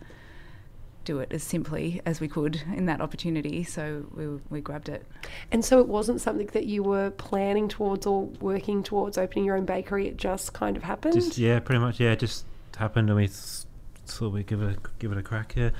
do 1.05 1.19
it 1.19 1.31
as 1.31 1.41
simply 1.43 2.01
as 2.05 2.19
we 2.21 2.27
could 2.27 2.61
in 2.75 2.85
that 2.85 3.01
opportunity. 3.01 3.63
So 3.63 4.05
we, 4.15 4.27
we 4.49 4.61
grabbed 4.61 4.89
it. 4.89 5.05
And 5.51 5.63
so 5.65 5.79
it 5.79 5.87
wasn't 5.87 6.21
something 6.21 6.47
that 6.53 6.65
you 6.65 6.83
were 6.83 7.09
planning 7.11 7.67
towards 7.67 8.05
or 8.05 8.23
working 8.41 8.83
towards 8.83 9.17
opening 9.17 9.45
your 9.45 9.55
own 9.57 9.65
bakery. 9.65 10.07
It 10.07 10.17
just 10.17 10.53
kind 10.53 10.77
of 10.77 10.83
happened. 10.83 11.15
Just 11.15 11.37
yeah, 11.37 11.59
pretty 11.59 11.79
much 11.79 11.99
yeah, 11.99 12.15
just 12.15 12.45
happened, 12.79 13.09
and 13.09 13.17
we 13.17 13.27
th- 13.27 13.65
thought 14.07 14.33
we'd 14.33 14.47
give 14.47 14.61
it 14.61 14.77
a, 14.77 14.79
give 14.99 15.11
it 15.11 15.17
a 15.17 15.21
crack. 15.23 15.51
here. 15.53 15.71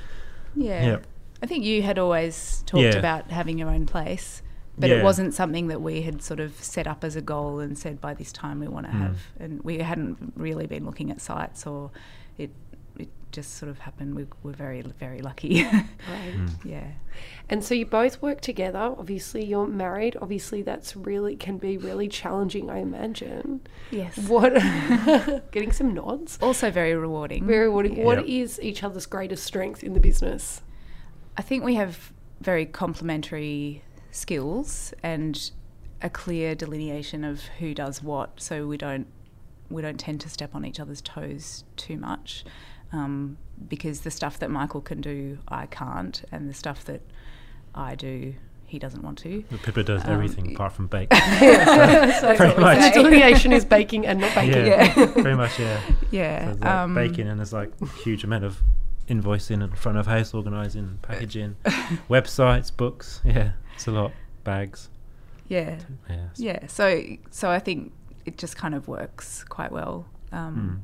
Yeah. 0.56 0.86
Yeah. 0.86 0.98
I 1.42 1.46
think 1.48 1.64
you 1.64 1.82
had 1.82 1.98
always 1.98 2.64
talked 2.66 2.84
Yeah. 2.84 2.96
about 2.98 3.32
having 3.32 3.58
your 3.58 3.70
own 3.70 3.86
place, 3.86 4.42
but 4.78 4.90
Yeah. 4.90 4.98
it 4.98 5.04
wasn't 5.04 5.34
something 5.34 5.68
that 5.68 5.82
we 5.82 6.02
had 6.02 6.22
sort 6.22 6.40
of 6.40 6.54
set 6.62 6.86
up 6.86 7.04
as 7.04 7.16
a 7.16 7.22
goal 7.22 7.60
and 7.60 7.78
said 7.78 8.00
by 8.02 8.14
this 8.14 8.32
time 8.32 8.60
we 8.60 8.68
want 8.68 8.86
to 8.88 8.92
Mm. 8.92 9.00
have. 9.00 9.18
And 9.40 9.62
we 9.64 9.80
hadn't 9.80 10.34
really 10.36 10.68
been 10.68 10.86
looking 10.86 11.10
at 11.12 11.22
sites 11.22 11.66
or 11.66 11.92
it 12.38 12.52
just 13.32 13.56
sort 13.56 13.70
of 13.70 13.80
happened. 13.80 14.16
We 14.16 14.26
were 14.44 14.52
very 14.52 14.82
very 14.82 15.22
lucky. 15.22 15.66
Right. 16.10 16.34
Mm. 16.34 16.50
yeah. 16.64 16.88
And 17.50 17.64
so 17.64 17.76
you 17.76 17.86
both 17.86 18.22
work 18.22 18.42
together. 18.42 18.80
Obviously, 18.80 19.46
you're 19.46 19.68
married. 19.68 20.18
Obviously, 20.22 20.62
that's 20.62 20.96
really 20.96 21.36
can 21.36 21.58
be 21.58 21.78
really 21.78 22.08
challenging. 22.08 22.70
I 22.70 22.80
imagine. 22.80 23.62
Yes. 23.92 24.18
What? 24.18 24.54
getting 25.52 25.72
some 25.72 25.94
nods. 25.94 26.40
Also 26.42 26.72
very 26.72 26.96
rewarding. 26.96 27.46
Very 27.46 27.66
rewarding. 27.66 27.98
Yeah. 27.98 28.06
What 28.06 28.28
is 28.28 28.60
each 28.62 28.84
other's 28.84 29.06
greatest 29.06 29.44
strength 29.44 29.84
in 29.84 29.94
the 29.94 30.00
business? 30.00 30.62
I 31.38 31.42
think 31.42 31.64
we 31.64 31.76
have 31.76 32.12
very 32.42 32.66
complementary 32.66 33.84
skills 34.12 34.94
and 35.04 35.52
a 36.02 36.10
clear 36.10 36.56
delineation 36.56 37.24
of 37.24 37.42
who 37.60 37.74
does 37.74 38.02
what, 38.02 38.40
so 38.42 38.68
we 38.68 38.78
don't 38.78 39.08
we 39.70 39.82
don't 39.82 40.00
tend 40.00 40.20
to 40.22 40.30
step 40.30 40.56
on 40.56 40.66
each 40.66 40.80
other's 40.80 41.02
toes 41.02 41.64
too 41.76 41.98
much. 41.98 42.44
Um, 42.92 43.38
because 43.68 44.02
the 44.02 44.12
stuff 44.12 44.40
that 44.40 44.50
Michael 44.50 44.82
can 44.82 45.02
do, 45.02 45.38
I 45.48 45.66
can't, 45.68 46.24
and 46.32 46.50
the 46.50 46.54
stuff 46.54 46.86
that 46.86 47.02
I 47.76 47.94
do, 47.96 48.34
he 48.66 48.80
doesn't 48.80 49.04
want 49.04 49.18
to. 49.20 49.44
But 49.52 49.62
Pippa 49.62 49.84
does 49.84 50.04
Um, 50.06 50.12
everything 50.14 50.54
apart 50.56 50.74
from 50.74 50.88
bake. 50.88 51.14
so 51.14 51.20
Pretty 52.36 52.60
much. 52.60 52.80
the 52.80 52.92
delineation 52.94 53.52
is 53.52 53.66
baking 53.66 54.08
and 54.08 54.20
not 54.22 54.34
baking. 54.34 54.66
yeah, 54.68 54.94
Yeah. 54.98 55.06
pretty 55.12 55.34
much 55.36 55.60
yeah. 55.60 55.82
Yeah, 56.12 56.54
So 56.54 56.58
like 56.60 56.66
um, 56.66 56.96
baking 56.96 57.28
and 57.28 57.40
there's 57.40 57.54
like 57.54 57.72
huge 58.04 58.24
amount 58.24 58.44
of 58.46 58.62
invoicing 59.08 59.64
and 59.64 59.78
front 59.78 59.98
of 59.98 60.08
house 60.08 60.34
organising, 60.34 61.00
packaging, 61.02 61.58
websites, 62.10 62.76
books. 62.76 63.22
Yeah, 63.26 63.52
it's 63.76 63.88
a 63.88 63.92
lot. 63.92 64.12
Bags. 64.44 64.90
yeah, 65.48 65.80
Yeah. 66.10 66.16
it's- 66.16 66.40
yeah. 66.40 66.68
So, 66.68 67.02
so 67.30 67.50
I 67.50 67.60
think 67.60 67.92
it 68.26 68.38
just 68.38 68.56
kind 68.56 68.74
of 68.74 68.88
works 68.88 69.44
quite 69.44 69.72
well. 69.72 70.06
Um, 70.32 70.84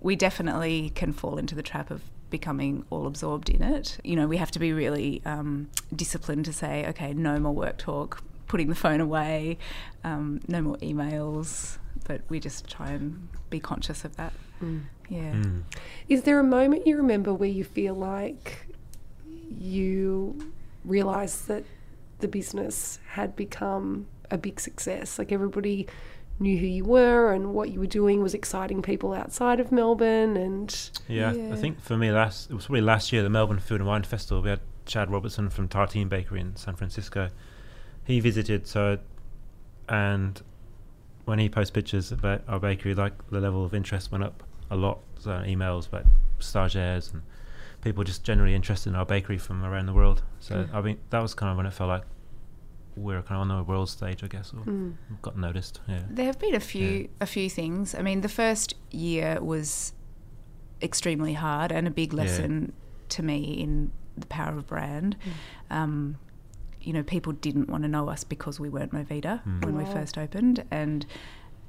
We 0.00 0.16
definitely 0.16 0.90
can 0.94 1.12
fall 1.12 1.38
into 1.38 1.54
the 1.54 1.62
trap 1.62 1.90
of 1.90 2.02
becoming 2.30 2.84
all 2.90 3.06
absorbed 3.06 3.50
in 3.50 3.62
it. 3.62 3.98
You 4.04 4.16
know, 4.16 4.26
we 4.26 4.36
have 4.36 4.50
to 4.52 4.58
be 4.58 4.72
really 4.72 5.20
um, 5.24 5.68
disciplined 5.94 6.44
to 6.46 6.52
say, 6.52 6.86
okay, 6.88 7.12
no 7.12 7.38
more 7.38 7.52
work 7.52 7.78
talk, 7.78 8.22
putting 8.46 8.68
the 8.68 8.74
phone 8.74 9.00
away, 9.00 9.58
um, 10.04 10.40
no 10.48 10.62
more 10.62 10.76
emails. 10.76 11.78
But 12.04 12.22
we 12.28 12.40
just 12.40 12.68
try 12.68 12.90
and 12.90 13.28
be 13.50 13.60
conscious 13.60 14.04
of 14.04 14.16
that. 14.16 14.32
Yeah. 15.08 15.32
Mm. 15.32 15.62
Is 16.08 16.22
there 16.22 16.38
a 16.38 16.44
moment 16.44 16.86
you 16.86 16.96
remember 16.96 17.34
where 17.34 17.48
you 17.48 17.64
feel 17.64 17.94
like 17.94 18.66
you 19.26 20.52
realised 20.84 21.48
that 21.48 21.64
the 22.20 22.28
business 22.28 22.98
had 23.10 23.34
become 23.36 24.06
a 24.30 24.38
big 24.38 24.60
success? 24.60 25.18
Like 25.18 25.32
everybody 25.32 25.88
knew 26.40 26.58
who 26.58 26.66
you 26.66 26.84
were 26.84 27.32
and 27.32 27.52
what 27.54 27.70
you 27.70 27.78
were 27.78 27.86
doing 27.86 28.22
was 28.22 28.34
exciting 28.34 28.80
people 28.82 29.12
outside 29.12 29.60
of 29.60 29.70
Melbourne 29.70 30.36
and 30.36 30.90
Yeah, 31.06 31.32
Yeah. 31.32 31.52
I 31.52 31.56
think 31.56 31.80
for 31.80 31.96
me, 31.96 32.10
last 32.10 32.50
it 32.50 32.54
was 32.54 32.66
probably 32.66 32.80
last 32.80 33.12
year, 33.12 33.22
the 33.22 33.28
Melbourne 33.30 33.58
Food 33.58 33.80
and 33.80 33.88
Wine 33.88 34.02
Festival. 34.02 34.42
We 34.42 34.50
had 34.50 34.60
Chad 34.86 35.10
Robertson 35.10 35.50
from 35.50 35.68
Tartine 35.68 36.08
Bakery 36.08 36.40
in 36.40 36.56
San 36.56 36.74
Francisco. 36.74 37.28
He 38.04 38.18
visited, 38.20 38.66
so 38.66 38.98
and 39.88 40.40
when 41.26 41.38
he 41.38 41.48
posts 41.48 41.70
pictures 41.70 42.10
about 42.10 42.42
our 42.48 42.58
bakery, 42.58 42.94
like 42.94 43.12
the 43.30 43.40
level 43.40 43.64
of 43.64 43.74
interest 43.74 44.10
went 44.10 44.24
up 44.24 44.42
a 44.70 44.76
lot. 44.76 44.98
So 45.18 45.30
emails 45.46 45.86
about 45.86 46.06
stagiaires 46.38 47.12
and 47.12 47.22
people 47.82 48.02
just 48.04 48.24
generally 48.24 48.54
interested 48.54 48.90
in 48.90 48.96
our 48.96 49.04
bakery 49.06 49.38
from 49.38 49.64
around 49.64 49.86
the 49.86 49.92
world. 49.92 50.22
So 50.40 50.66
I 50.72 50.80
mean, 50.80 50.98
that 51.10 51.20
was 51.20 51.34
kind 51.34 51.50
of 51.50 51.56
when 51.56 51.66
it 51.66 51.72
felt 51.74 51.88
like 51.88 52.02
we're 53.00 53.22
kind 53.22 53.36
of 53.40 53.42
on 53.42 53.48
the 53.48 53.62
world 53.64 53.88
stage, 53.88 54.22
I 54.22 54.28
guess, 54.28 54.52
or 54.52 54.64
Mm. 54.64 54.94
got 55.22 55.36
noticed. 55.36 55.80
Yeah. 55.88 56.02
There 56.10 56.26
have 56.26 56.38
been 56.38 56.54
a 56.54 56.60
few 56.60 57.08
a 57.20 57.26
few 57.26 57.48
things. 57.50 57.94
I 57.94 58.02
mean, 58.02 58.20
the 58.20 58.28
first 58.28 58.74
year 58.90 59.38
was 59.40 59.92
extremely 60.82 61.34
hard 61.34 61.72
and 61.72 61.86
a 61.86 61.90
big 61.90 62.12
Yeah. 62.12 62.18
lesson 62.22 62.72
to 63.10 63.22
me 63.22 63.38
in 63.60 63.92
the 64.16 64.26
power 64.26 64.56
of 64.58 64.66
brand. 64.66 65.16
Um, 65.70 66.16
you 66.80 66.92
know, 66.92 67.02
people 67.02 67.32
didn't 67.32 67.68
want 67.68 67.82
to 67.84 67.88
know 67.88 68.08
us 68.08 68.24
because 68.24 68.58
we 68.58 68.68
weren't 68.68 68.92
Movida 68.92 69.42
Mm. 69.44 69.64
when 69.64 69.76
we 69.76 69.84
first 69.84 70.16
opened, 70.16 70.64
and 70.70 71.04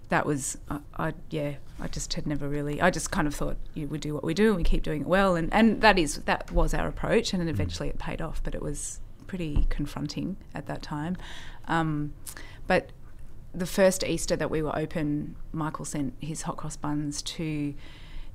that 0.09 0.25
was, 0.25 0.57
I, 0.69 0.79
I 0.97 1.13
yeah, 1.29 1.55
I 1.79 1.87
just 1.87 2.13
had 2.13 2.25
never 2.27 2.47
really. 2.47 2.81
I 2.81 2.89
just 2.89 3.11
kind 3.11 3.27
of 3.27 3.35
thought 3.35 3.57
you 3.73 3.87
would 3.87 4.01
do 4.01 4.13
what 4.13 4.23
we 4.23 4.33
do 4.33 4.47
and 4.49 4.57
we 4.57 4.63
keep 4.63 4.83
doing 4.83 5.01
it 5.01 5.07
well, 5.07 5.35
and 5.35 5.53
and 5.53 5.81
that 5.81 5.97
is 5.99 6.15
that 6.25 6.51
was 6.51 6.73
our 6.73 6.87
approach, 6.87 7.33
and 7.33 7.41
then 7.41 7.49
eventually 7.49 7.89
it 7.89 7.99
paid 7.99 8.21
off, 8.21 8.41
but 8.43 8.55
it 8.55 8.61
was 8.61 8.99
pretty 9.31 9.65
confronting 9.69 10.35
at 10.53 10.65
that 10.67 10.81
time. 10.81 11.15
Um, 11.69 12.13
but 12.67 12.91
the 13.53 13.65
first 13.65 14.03
Easter 14.03 14.35
that 14.35 14.51
we 14.51 14.61
were 14.61 14.77
open, 14.77 15.37
Michael 15.53 15.85
sent 15.85 16.15
his 16.19 16.41
hot 16.41 16.57
cross 16.57 16.75
buns 16.75 17.21
to 17.37 17.73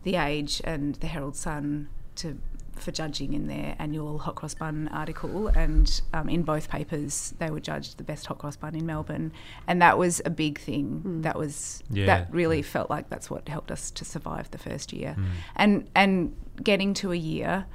the 0.04 0.16
Age 0.16 0.62
and 0.64 0.94
the 0.96 1.06
Herald 1.06 1.37
Sun 1.37 1.88
to 2.16 2.38
for 2.76 2.92
judging 2.92 3.32
in 3.32 3.46
their 3.46 3.74
annual 3.78 4.18
hot 4.18 4.35
cross 4.37 4.54
bun 4.54 4.88
article, 4.92 5.48
and 5.48 6.00
um, 6.14 6.28
in 6.30 6.42
both 6.42 6.68
papers 6.70 7.35
they 7.38 7.50
were 7.50 7.61
judged 7.61 7.96
the 7.98 8.04
best 8.04 8.26
hot 8.26 8.38
cross 8.38 8.56
bun 8.56 8.74
in 8.74 8.85
Melbourne, 8.87 9.32
and 9.66 9.80
that 9.82 9.96
was 9.98 10.20
a 10.24 10.30
big 10.30 10.59
thing. 10.59 11.20
That 11.22 11.37
was 11.38 11.82
Yeah. 11.90 12.06
that 12.06 12.32
really 12.32 12.62
felt 12.62 12.88
like 12.90 13.09
that's 13.11 13.28
what 13.30 13.48
helped 13.48 13.70
us 13.70 13.90
to 13.92 14.04
survive 14.04 14.50
the 14.50 14.59
first 14.59 14.92
year, 14.94 15.14
Mm. 15.18 15.24
and 15.56 15.90
and 15.94 16.37
getting 16.62 16.94
to 16.94 17.12
a 17.12 17.16
year 17.16 17.66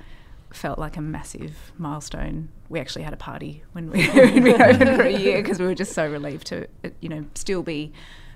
felt 0.53 0.77
like 0.79 0.97
a 0.97 1.01
massive 1.01 1.71
milestone. 1.77 2.49
We 2.69 2.79
actually 2.79 3.03
had 3.03 3.13
a 3.13 3.17
party 3.17 3.63
when 3.73 3.89
we, 3.89 4.07
when 4.09 4.43
we 4.43 4.53
opened 4.53 4.95
for 4.95 5.03
a 5.03 5.11
year 5.11 5.41
because 5.41 5.59
we 5.59 5.65
were 5.65 5.75
just 5.75 5.93
so 5.93 6.09
relieved 6.09 6.47
to, 6.47 6.67
you 6.99 7.09
know, 7.09 7.25
still 7.35 7.63
be 7.63 7.91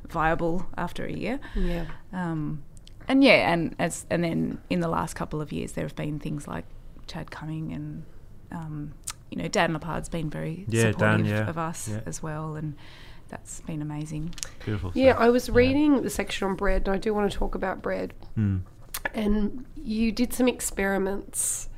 viable 0.08 0.68
after 0.78 1.06
a 1.06 1.12
year. 1.12 1.40
yeah. 1.56 1.86
Um, 2.14 2.64
and 3.08 3.24
yeah, 3.24 3.52
and 3.54 3.76
as 3.78 4.06
and 4.10 4.24
then 4.24 4.58
in 4.70 4.80
the 4.80 4.88
last 4.88 5.14
couple 5.14 5.40
of 5.40 5.52
years, 5.52 5.74
there 5.74 5.86
have 5.86 5.96
been 5.96 6.20
things 6.20 6.48
like 6.48 6.66
Chad 7.06 7.30
coming 7.30 7.72
and 7.72 8.04
um, 8.52 8.94
you 9.30 9.38
know 9.38 9.48
Dan 9.48 9.74
Lepard's 9.74 10.10
been 10.10 10.30
very 10.30 10.66
Yeah, 10.68 10.84
Dan, 10.86 10.94
supportive 10.94 11.28
yeah, 11.28 11.48
of 11.50 11.58
us 11.60 11.88
yeah. 11.88 12.00
as 12.08 12.24
well, 12.24 12.56
and 12.56 12.76
that's 13.30 13.62
been 13.62 13.82
amazing. 13.84 14.34
Beautiful. 14.64 14.92
Yeah, 14.96 15.12
stuff. 15.14 15.22
I 15.24 15.30
was 15.30 15.48
Yeah. 15.50 15.54
reading 15.56 16.02
the 16.02 16.10
section 16.10 16.48
on 16.48 16.56
bread 16.56 16.88
and 16.88 16.96
I 16.96 16.98
do 16.98 17.14
want 17.14 17.32
to 17.32 17.38
talk 17.38 17.54
about 17.54 17.82
bread. 17.84 18.14
Mm. 18.38 18.62
And 19.14 19.66
you 19.76 20.12
did 20.12 20.34
some 20.34 20.48
experiments 20.48 21.70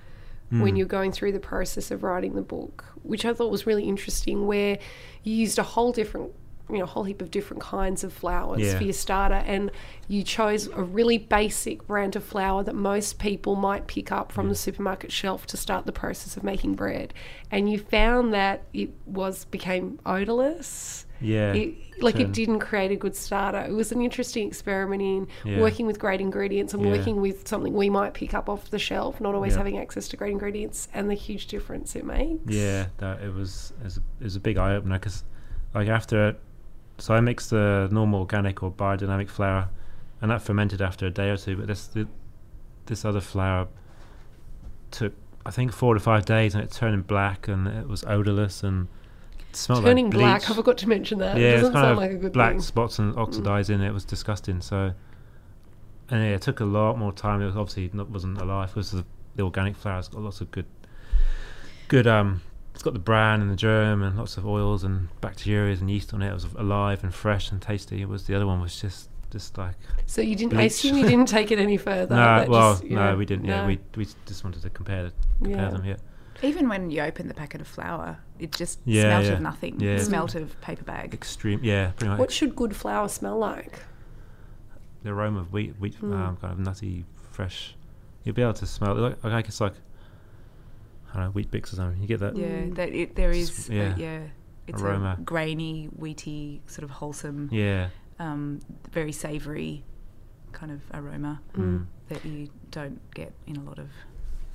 when 0.49 0.73
Mm. 0.73 0.77
you're 0.77 0.87
going 0.87 1.11
through 1.11 1.33
the 1.33 1.39
process 1.39 1.91
of 1.91 2.03
writing 2.03 2.35
the 2.35 2.41
book, 2.41 2.85
which 3.03 3.25
I 3.25 3.33
thought 3.33 3.51
was 3.51 3.67
really 3.67 3.83
interesting, 3.83 4.47
where 4.47 4.79
you 5.23 5.35
used 5.35 5.59
a 5.59 5.63
whole 5.63 5.91
different, 5.91 6.31
you 6.69 6.77
know, 6.77 6.83
a 6.83 6.87
whole 6.87 7.03
heap 7.03 7.21
of 7.21 7.31
different 7.31 7.61
kinds 7.61 8.03
of 8.03 8.13
flours 8.13 8.61
Yeah. 8.61 8.77
for 8.77 8.83
your 8.85 8.93
starter, 8.93 9.43
and 9.45 9.71
you 10.07 10.23
chose 10.23 10.67
a 10.67 10.81
really 10.83 11.17
basic 11.17 11.85
brand 11.87 12.15
of 12.15 12.23
flour 12.23 12.63
that 12.63 12.75
most 12.75 13.19
people 13.19 13.55
might 13.55 13.87
pick 13.87 14.11
up 14.11 14.31
from 14.31 14.47
the 14.49 14.55
supermarket 14.55 15.11
shelf 15.11 15.45
to 15.47 15.57
start 15.57 15.85
the 15.85 15.91
process 15.91 16.37
of 16.37 16.43
making 16.43 16.75
bread, 16.75 17.13
and 17.51 17.69
you 17.69 17.77
found 17.79 18.33
that 18.33 18.63
it 18.73 18.91
was 19.05 19.45
became 19.45 19.99
odorless. 20.05 21.05
Yeah. 21.19 21.53
It, 21.53 21.75
like 21.99 22.19
it 22.19 22.31
didn't 22.31 22.59
create 22.59 22.91
a 22.91 22.95
good 22.95 23.15
starter. 23.15 23.59
It 23.59 23.71
was 23.73 23.91
an 23.91 24.01
interesting 24.01 24.47
experiment 24.47 25.01
in 25.01 25.27
Yeah. 25.43 25.59
working 25.61 25.87
with 25.87 25.97
great 25.97 26.21
ingredients 26.21 26.73
and 26.75 26.83
Yeah. 26.83 26.91
working 26.91 27.21
with 27.21 27.47
something 27.47 27.73
we 27.73 27.89
might 27.89 28.13
pick 28.13 28.35
up 28.35 28.47
off 28.49 28.69
the 28.69 28.77
shelf, 28.77 29.19
not 29.19 29.33
always 29.33 29.53
Yeah. 29.53 29.57
having 29.59 29.77
access 29.79 30.07
to 30.09 30.17
great 30.17 30.31
ingredients, 30.31 30.87
and 30.93 31.09
the 31.09 31.15
huge 31.15 31.47
difference 31.47 31.95
it 31.95 32.05
makes. 32.05 32.53
Yeah, 32.53 32.87
that 32.97 33.21
it 33.21 33.33
was 33.33 33.73
it 33.81 33.83
was 33.85 33.97
a, 33.97 34.01
it 34.19 34.23
was 34.25 34.35
a 34.35 34.39
big 34.39 34.57
eye 34.57 34.75
opener 34.75 34.99
because 34.99 35.23
like 35.73 35.87
after 35.87 36.35
so 36.99 37.13
I 37.13 37.19
mixed 37.21 37.49
the 37.51 37.87
normal 37.91 38.19
organic 38.19 38.61
or 38.63 38.71
biodynamic 38.71 39.29
flour, 39.29 39.69
and 40.21 40.29
that 40.31 40.41
fermented 40.41 40.81
after 40.81 41.05
a 41.07 41.11
day 41.11 41.29
or 41.29 41.37
two. 41.37 41.55
But 41.57 41.67
this 41.67 41.87
the, 41.87 42.07
this 42.85 43.05
other 43.05 43.21
flour 43.21 43.67
took 44.91 45.13
I 45.45 45.49
think 45.51 45.71
four 45.71 45.93
to 45.93 45.99
five 45.99 46.25
days, 46.25 46.53
and 46.53 46.63
it 46.63 46.71
turned 46.71 47.07
black 47.07 47.47
and 47.47 47.67
it 47.67 47.87
was 47.87 48.03
odorless 48.03 48.63
and 48.63 48.87
smelled 49.57 49.83
Turning 49.83 50.05
like 50.05 50.13
black. 50.13 50.49
I 50.49 50.53
forgot 50.53 50.77
to 50.79 50.89
mention 50.89 51.19
that. 51.19 51.37
yeah, 51.37 51.49
it 51.49 51.57
doesn't 51.57 51.73
sound 51.73 51.97
like 51.97 52.11
a 52.11 52.15
good 52.15 52.33
black 52.33 52.53
thing. 52.53 52.61
spots 52.61 52.99
and 52.99 53.15
oxidizing. 53.17 53.81
It 53.81 53.93
was 53.93 54.05
disgusting. 54.05 54.61
So, 54.61 54.93
and 56.09 56.23
yeah, 56.23 56.35
it 56.35 56.41
took 56.41 56.59
a 56.59 56.65
lot 56.65 56.97
more 56.97 57.11
time. 57.11 57.41
It 57.41 57.45
was 57.45 57.55
obviously 57.57 57.89
not 57.93 58.09
wasn't 58.09 58.39
alive 58.39 58.69
because 58.69 58.91
the, 58.91 59.05
the 59.35 59.43
organic 59.43 59.75
flour 59.75 59.95
has 59.95 60.07
got 60.07 60.21
lots 60.21 60.41
of 60.41 60.51
good, 60.51 60.65
good 61.87 62.07
um. 62.07 62.41
It's 62.73 62.83
got 62.83 62.93
the 62.93 62.99
bran 62.99 63.41
and 63.41 63.49
the 63.49 63.55
germ 63.55 64.03
and 64.03 64.15
lots 64.15 64.37
of 64.37 64.45
oils 64.45 64.83
and 64.83 65.09
bacteria 65.19 65.75
and 65.75 65.89
yeast 65.89 66.13
on 66.13 66.21
it. 66.21 66.29
It 66.29 66.33
was 66.33 66.45
alive 66.55 67.03
and 67.03 67.11
fresh 67.11 67.51
and 67.51 67.59
tasty. 67.59 68.03
It 68.03 68.07
was 68.07 68.27
the 68.27 68.35
other 68.35 68.45
one 68.45 68.61
was 68.61 68.79
just 68.79 69.09
just 69.31 69.57
like 69.57 69.73
So 70.05 70.21
you 70.21 70.35
didn't. 70.35 70.57
I 70.57 70.63
assume 70.63 70.95
you 70.95 71.03
didn't 71.07 71.27
take 71.27 71.51
it 71.51 71.57
any 71.57 71.77
further. 71.77 72.15
no, 72.15 72.45
well, 72.47 72.73
just, 72.73 72.83
no, 72.83 73.11
know, 73.11 73.17
we 73.17 73.25
didn't. 73.25 73.45
Yeah, 73.45 73.61
no. 73.61 73.67
we 73.67 73.79
we 73.95 74.07
just 74.27 74.43
wanted 74.43 74.61
to 74.61 74.69
compare 74.69 75.11
compare 75.41 75.63
Yeah. 75.63 75.69
them. 75.69 75.85
Yeah, 75.85 75.95
Even 76.43 76.69
when 76.69 76.91
you 76.91 77.01
open 77.01 77.27
the 77.27 77.33
packet 77.33 77.61
of 77.61 77.67
flour, 77.67 78.19
it 78.39 78.51
just 78.51 78.79
Yeah, 78.85 79.03
smelt 79.03 79.25
yeah. 79.25 79.31
of 79.33 79.41
nothing. 79.41 79.79
Yeah. 79.79 79.91
It 79.95 80.01
smelt 80.05 80.35
of 80.35 80.59
paper 80.61 80.83
bag. 80.83 81.13
extreme. 81.13 81.59
Yeah, 81.63 81.91
pretty 81.91 82.09
much. 82.09 82.19
What 82.19 82.31
should 82.31 82.55
good 82.55 82.75
flour 82.75 83.07
smell 83.09 83.37
like? 83.37 83.79
the 85.03 85.09
aroma 85.13 85.39
of 85.39 85.53
wheat, 85.53 85.75
wheat, 85.79 85.95
Mm. 86.01 86.11
um, 86.13 86.37
kind 86.37 86.51
of 86.51 86.59
nutty, 86.59 87.05
fresh. 87.31 87.75
You'll 88.23 88.35
be 88.35 88.41
able 88.41 88.53
to 88.55 88.65
smell 88.65 88.97
it. 88.97 88.99
Like, 89.23 89.33
I 89.33 89.41
guess 89.41 89.61
like 89.61 89.73
I 91.11 91.13
don't 91.17 91.23
know, 91.25 91.31
Weet-Bix 91.31 91.71
or 91.71 91.75
something. 91.77 92.01
You 92.01 92.07
get 92.07 92.19
that. 92.19 92.35
Yeah, 92.35 92.47
Mm. 92.47 92.75
that 92.75 92.89
it, 92.89 93.15
there 93.15 93.31
is. 93.31 93.69
Yeah, 93.69 93.95
yeah. 93.95 94.19
yeah. 94.19 94.19
It's 94.67 94.81
Aroma. 94.81 95.15
a 95.17 95.21
grainy, 95.21 95.87
wheaty, 95.97 96.59
sort 96.67 96.83
of 96.83 96.89
wholesome, 96.89 97.47
Yeah. 97.53 97.89
um, 98.19 98.59
very 98.91 99.13
savoury 99.13 99.85
kind 100.51 100.71
of 100.73 100.81
aroma 100.93 101.39
Mm. 101.55 101.85
that 102.09 102.25
you 102.25 102.49
don't 102.71 102.99
get 103.13 103.31
in 103.45 103.55
a 103.55 103.61
lot 103.63 103.79
of, 103.79 103.89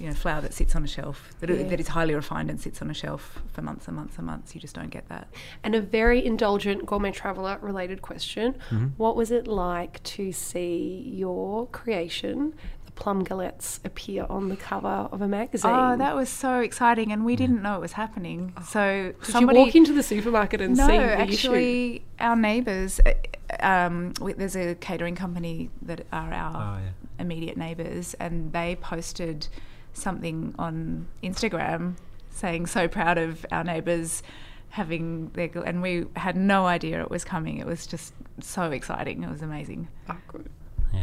you 0.03 0.09
know, 0.09 0.15
flour 0.15 0.41
that 0.41 0.53
sits 0.53 0.75
on 0.75 0.83
a 0.83 0.87
shelf 0.89 1.31
that, 1.39 1.49
Yeah. 1.49 1.63
that 1.69 1.79
is 1.79 1.89
highly 1.89 2.13
refined 2.15 2.51
and 2.51 2.61
sits 2.61 2.83
on 2.83 2.91
a 2.91 2.95
shelf 2.95 3.41
for 3.53 3.63
months 3.63 3.87
and 3.87 3.97
months 3.97 4.19
and 4.19 4.27
months. 4.27 4.53
You 4.53 4.61
just 4.61 4.75
don't 4.75 4.91
get 4.91 5.09
that. 5.09 5.29
And 5.63 5.77
a 5.77 5.81
very 5.81 6.25
indulgent 6.27 6.85
gourmet 6.87 7.13
traveller 7.13 7.57
related 7.63 8.03
question. 8.03 8.57
Mhm. 8.71 8.93
What 8.97 9.15
was 9.15 9.31
it 9.31 9.47
like 9.47 10.03
to 10.03 10.33
see 10.33 11.09
your 11.15 11.69
creation, 11.69 12.53
the 12.85 12.91
plum 12.93 13.25
galettes, 13.25 13.79
appear 13.85 14.27
on 14.29 14.49
the 14.49 14.57
cover 14.57 15.09
of 15.13 15.23
a 15.23 15.29
magazine? 15.29 15.71
Oh, 15.73 15.97
that 15.97 16.17
was 16.17 16.29
so 16.29 16.59
exciting, 16.59 17.13
and 17.13 17.25
we 17.25 17.37
didn't 17.37 17.63
know 17.63 17.77
it 17.77 17.81
was 17.81 17.93
happening. 17.93 18.55
So 18.65 19.13
Did 19.23 19.25
somebody 19.33 19.61
you 19.61 19.67
walk 19.67 19.77
into 19.77 19.93
the 19.93 20.03
supermarket 20.03 20.61
and 20.61 20.77
no, 20.77 20.89
see 20.89 20.99
the 20.99 21.13
issue? 21.13 21.23
actually, 21.23 22.05
our 22.19 22.35
neighbours. 22.35 22.99
uh, 23.07 23.13
Um, 23.61 24.15
we, 24.21 24.33
there's 24.33 24.57
a 24.57 24.75
catering 24.75 25.15
company 25.15 25.69
that 25.83 26.07
are 26.11 26.33
our 26.33 26.57
Oh 26.57 26.81
yeah. 26.83 26.91
immediate 27.23 27.57
neighbours, 27.59 28.15
and 28.15 28.51
they 28.53 28.77
posted 28.77 29.47
something 29.93 30.55
on 30.59 31.07
Instagram 31.23 31.97
saying, 32.31 32.67
"So 32.67 32.89
proud 32.89 33.19
of 33.19 33.45
our 33.53 33.65
neighbours 33.65 34.23
Having 34.71 35.33
their, 35.35 35.49
gl-" 35.49 35.67
and 35.67 35.83
we 35.83 36.07
had 36.17 36.35
no 36.35 36.67
idea 36.67 37.03
it 37.03 37.11
was 37.11 37.25
coming. 37.25 37.59
It 37.59 37.67
was 37.67 37.87
just 37.87 38.15
so 38.41 38.71
exciting. 38.71 39.23
It 39.23 39.31
was 39.31 39.43
amazing. 39.43 39.89
Oh, 40.09 40.17
good. 40.29 40.49
Yeah. 40.95 41.01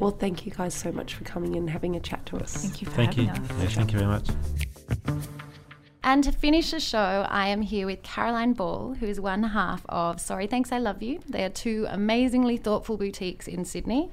Well, 0.00 0.10
thank 0.10 0.46
you 0.46 0.52
guys 0.52 0.74
so 0.74 0.90
much 0.90 1.14
for 1.14 1.22
coming 1.24 1.52
in 1.54 1.62
and 1.62 1.70
having 1.70 1.94
a 1.94 2.00
chat 2.00 2.26
to 2.26 2.38
us. 2.38 2.56
Thank 2.56 2.80
you 2.82 2.88
for 2.88 2.96
Thank 2.96 3.16
you. 3.16 3.26
having 3.26 3.44
us. 3.44 3.62
Yeah, 3.62 3.68
thank 3.68 3.92
you 3.92 3.98
very 3.98 4.10
much. 4.10 4.28
And 6.02 6.22
to 6.24 6.32
finish 6.32 6.70
the 6.70 6.80
show, 6.80 7.26
I 7.30 7.48
am 7.48 7.62
here 7.62 7.86
with 7.86 8.02
Caroline 8.02 8.52
Ball, 8.52 8.94
who 9.00 9.06
is 9.06 9.20
one 9.20 9.42
half 9.42 9.86
of 9.88 10.20
Sorry 10.20 10.46
Thanks 10.46 10.70
I 10.70 10.78
Love 10.78 11.02
You. 11.02 11.20
They 11.26 11.44
are 11.44 11.50
two 11.50 11.86
amazingly 11.88 12.56
thoughtful 12.58 12.96
boutiques 12.98 13.48
in 13.48 13.64
Sydney, 13.64 14.10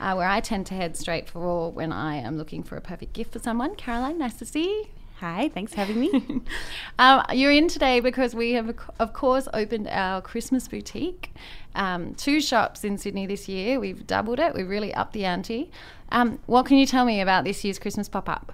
uh, 0.00 0.14
where 0.14 0.28
I 0.28 0.40
tend 0.40 0.66
to 0.66 0.74
head 0.74 0.96
straight 0.96 1.28
for 1.28 1.70
when 1.70 1.92
I 1.92 2.16
am 2.16 2.36
looking 2.36 2.62
for 2.62 2.76
a 2.76 2.80
perfect 2.80 3.12
gift 3.12 3.32
for 3.32 3.38
someone. 3.38 3.76
Caroline, 3.76 4.18
nice 4.18 4.34
to 4.34 4.46
see 4.46 4.64
you. 4.64 4.86
Hi, 5.20 5.50
thanks 5.50 5.72
for 5.72 5.80
having 5.80 6.00
me. 6.00 6.40
um, 6.98 7.22
you're 7.34 7.52
in 7.52 7.68
today 7.68 8.00
because 8.00 8.34
we 8.34 8.52
have, 8.52 8.74
of 8.98 9.12
course, 9.12 9.46
opened 9.52 9.86
our 9.88 10.22
Christmas 10.22 10.66
boutique. 10.66 11.30
Um, 11.74 12.14
two 12.14 12.40
shops 12.40 12.84
in 12.84 12.96
Sydney 12.96 13.26
this 13.26 13.46
year. 13.46 13.78
We've 13.78 14.06
doubled 14.06 14.38
it. 14.38 14.54
We've 14.54 14.68
really 14.68 14.94
upped 14.94 15.12
the 15.12 15.26
ante. 15.26 15.70
Um, 16.10 16.38
what 16.46 16.64
can 16.64 16.78
you 16.78 16.86
tell 16.86 17.04
me 17.04 17.20
about 17.20 17.44
this 17.44 17.62
year's 17.62 17.78
Christmas 17.78 18.08
pop 18.08 18.30
up? 18.30 18.52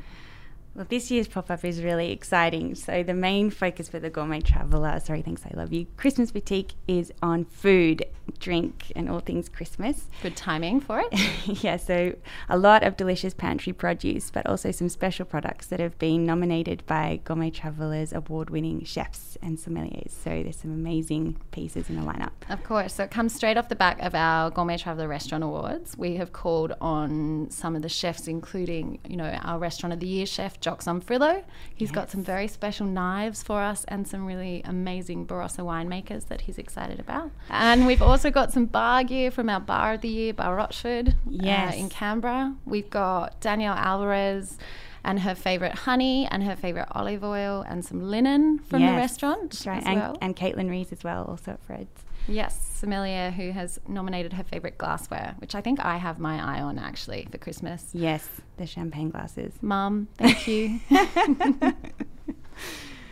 well, 0.77 0.87
this 0.91 1.11
year's 1.11 1.27
pop 1.27 1.51
up 1.51 1.65
is 1.65 1.83
really 1.83 2.13
exciting. 2.13 2.75
So, 2.75 3.03
the 3.03 3.15
main 3.15 3.51
focus 3.51 3.89
for 3.89 3.99
the 3.99 4.11
Gourmet 4.11 4.43
Traveller, 4.43 5.01
sorry, 5.01 5.23
thanks, 5.23 5.43
I 5.47 5.57
love 5.57 5.73
you, 5.73 5.87
Christmas 5.97 6.31
Boutique 6.31 6.75
is 6.87 7.13
on 7.23 7.47
food, 7.47 8.05
drink, 8.37 8.93
and 8.95 9.09
all 9.09 9.21
things 9.21 9.49
Christmas. 9.49 10.07
Good 10.23 10.37
timing 10.37 10.81
for 10.81 11.01
it. 11.01 11.09
yeah, 11.65 11.77
so 11.77 12.15
a 12.49 12.59
lot 12.59 12.83
of 12.83 12.97
delicious 12.97 13.35
pantry 13.35 13.73
produce, 13.73 14.31
but 14.31 14.47
also 14.47 14.71
some 14.71 14.89
special 14.89 15.25
products 15.25 15.67
that 15.67 15.81
have 15.81 15.99
been 15.99 16.25
nominated 16.25 16.85
by 16.87 17.21
Gourmet 17.25 17.51
Traveller's 17.51 18.13
award 18.13 18.51
winning 18.51 18.85
chefs 18.85 19.37
and 19.43 19.59
sommeliers. 19.59 20.11
So, 20.11 20.43
there's 20.43 20.57
some 20.57 20.73
amazing 20.73 21.37
pieces 21.51 21.89
in 21.89 21.97
the 21.97 22.03
lineup. 22.03 22.31
Of 22.49 22.63
course. 22.65 22.95
So 22.95 23.05
it 23.05 23.11
comes 23.11 23.35
straight 23.35 23.57
off 23.57 23.69
the 23.69 23.77
back 23.77 24.01
of 24.01 24.15
our 24.15 24.51
Gourmet 24.51 24.79
Traveller 24.79 25.09
Restaurant 25.09 25.45
Awards. 25.45 25.97
We 25.97 26.17
have 26.17 26.33
called 26.33 26.73
on 26.81 27.49
some 27.51 27.77
of 27.77 27.83
the 27.83 27.89
chefs, 27.89 28.29
including, 28.29 28.99
you 29.09 29.17
know, 29.17 29.27
our 29.43 29.59
Restaurant 29.59 29.93
of 29.93 30.01
the 30.01 30.07
Year 30.07 30.27
chef, 30.27 30.61
Jock 30.61 30.83
Zonfrillo. 30.83 31.45
He's 31.75 31.91
got 31.91 32.11
some 32.11 32.23
very 32.23 32.49
special 32.49 32.87
knives 32.87 33.43
for 33.43 33.61
us 33.61 33.85
and 33.89 34.07
some 34.07 34.27
really 34.27 34.63
amazing 34.65 35.27
Barossa 35.27 35.65
winemakers 35.65 36.29
that 36.29 36.43
he's 36.43 36.59
excited 36.59 37.01
about. 37.01 37.31
And 37.51 37.87
we've 37.87 38.03
also 38.03 38.26
got 38.31 38.53
some 38.53 38.67
bar 38.67 39.05
gear 39.05 39.31
from 39.31 39.49
our 39.49 39.61
Bar 39.61 39.95
of 39.95 40.01
the 40.01 40.09
Year, 40.09 40.35
Bar 40.35 40.57
Rochford, 40.57 41.15
Yes. 41.29 41.75
uh, 41.75 41.79
in 41.79 41.89
Canberra. 41.89 42.55
We've 42.65 42.91
got 42.91 43.41
Danielle 43.41 43.75
Alvarez 43.75 44.59
and 45.05 45.21
her 45.21 45.35
favourite 45.35 45.75
honey 45.75 46.27
and 46.31 46.43
her 46.43 46.57
favourite 46.57 46.89
olive 46.93 47.23
oil 47.23 47.65
and 47.69 47.85
some 47.85 48.03
linen 48.11 48.59
from 48.59 48.85
the 48.85 48.93
restaurant 48.93 49.63
right. 49.67 49.79
as 49.79 49.87
And, 49.87 50.01
well. 50.01 50.19
and 50.21 50.35
Caitlin 50.37 50.69
Rees 50.69 50.93
as 50.93 51.05
well, 51.05 51.25
also 51.25 51.53
at 51.53 51.63
Fred's. 51.63 52.03
Yes, 52.29 52.61
sommelier 52.75 53.31
who 53.31 53.53
has 53.53 53.79
nominated 53.87 54.33
her 54.33 54.43
favourite 54.43 54.77
glassware, 54.79 55.37
which 55.39 55.55
I 55.55 55.61
think 55.61 55.79
I 55.85 55.97
have 55.97 56.19
my 56.19 56.59
eye 56.59 56.61
on 56.61 56.77
actually 56.77 57.29
for 57.31 57.39
Christmas. 57.39 57.87
Yes, 57.93 58.27
the 58.57 58.67
champagne 58.67 59.11
glasses. 59.11 59.53
Mum, 59.63 60.09
thank 60.19 60.49
you. 60.49 60.81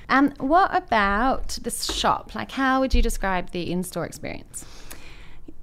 um, 0.08 0.32
what 0.38 0.74
about 0.74 1.60
the 1.62 1.70
shop? 1.70 2.34
Like, 2.34 2.50
how 2.50 2.80
would 2.80 2.92
you 2.92 3.02
describe 3.02 3.50
the 3.50 3.70
in-store 3.70 4.04
experience? 4.04 4.64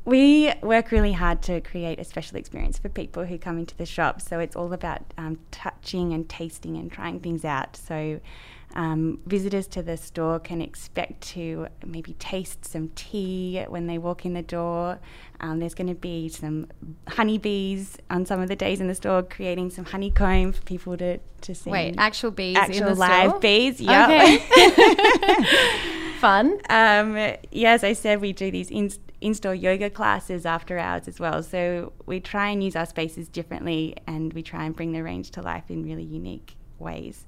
We 0.04 0.52
work 0.62 0.92
really 0.92 1.14
hard 1.14 1.42
to 1.44 1.62
create 1.62 2.00
a 2.00 2.04
special 2.04 2.38
experience 2.38 2.80
for 2.80 2.90
people 2.90 3.26
who 3.26 3.38
come 3.38 3.60
into 3.60 3.76
the 3.76 3.86
shop. 3.86 4.22
So 4.22 4.40
it's 4.40 4.56
all 4.56 4.74
about 4.74 5.02
um, 5.18 5.40
touching 5.52 6.14
and 6.14 6.28
tasting 6.28 6.76
and 6.78 6.92
trying 6.92 7.20
things 7.20 7.46
out. 7.46 7.76
So 7.76 8.20
um, 8.74 9.20
visitors 9.26 9.68
to 9.68 9.84
the 9.84 9.98
store 9.98 10.40
can 10.40 10.62
expect 10.62 11.22
to 11.22 11.68
maybe 11.86 12.14
taste 12.14 12.66
some 12.66 12.90
tea 12.96 13.64
when 13.68 13.88
they 13.88 13.98
walk 13.98 14.26
in 14.26 14.34
the 14.34 14.42
door. 14.42 15.00
Um, 15.40 15.60
there's 15.60 15.74
going 15.74 15.88
to 15.88 15.96
be 15.96 16.30
some 16.30 16.68
honeybees 17.08 17.98
on 18.10 18.26
some 18.26 18.40
of 18.40 18.48
the 18.48 18.56
days 18.56 18.80
in 18.80 18.88
the 18.88 18.96
store, 18.96 19.24
creating 19.24 19.70
some 19.72 19.86
honeycomb 19.86 20.54
for 20.54 20.62
people 20.64 20.98
to, 20.98 21.20
to 21.42 21.56
see. 21.56 21.70
Wait, 21.70 21.96
actual 21.98 22.32
bees 22.32 22.56
in 22.56 22.64
actual 22.64 22.96
live 22.96 23.30
store? 23.30 23.40
bees. 23.40 23.82
Yep. 23.82 24.10
Okay. 24.10 24.38
Fun. 26.20 26.60
Um, 26.70 27.16
yeah, 27.52 27.72
as 27.72 27.84
I 27.84 27.94
said, 27.94 28.22
we 28.22 28.32
do 28.32 28.52
these 28.52 28.70
in, 28.70 28.92
in-store 29.22 29.56
yoga 29.56 29.90
classes 29.90 30.46
after 30.46 30.78
hours 30.78 31.08
as 31.08 31.20
well. 31.20 31.42
So 31.44 31.94
we 32.06 32.20
try 32.20 32.50
and 32.50 32.64
use 32.64 32.76
our 32.76 32.86
spaces 32.86 33.28
differently, 33.30 33.96
and 34.08 34.34
we 34.34 34.44
try 34.44 34.66
and 34.66 34.76
bring 34.76 34.92
the 34.92 35.04
range 35.04 35.32
to 35.32 35.42
life 35.42 35.70
in 35.70 35.84
really 35.84 36.04
unique 36.04 36.56
ways. 36.80 37.26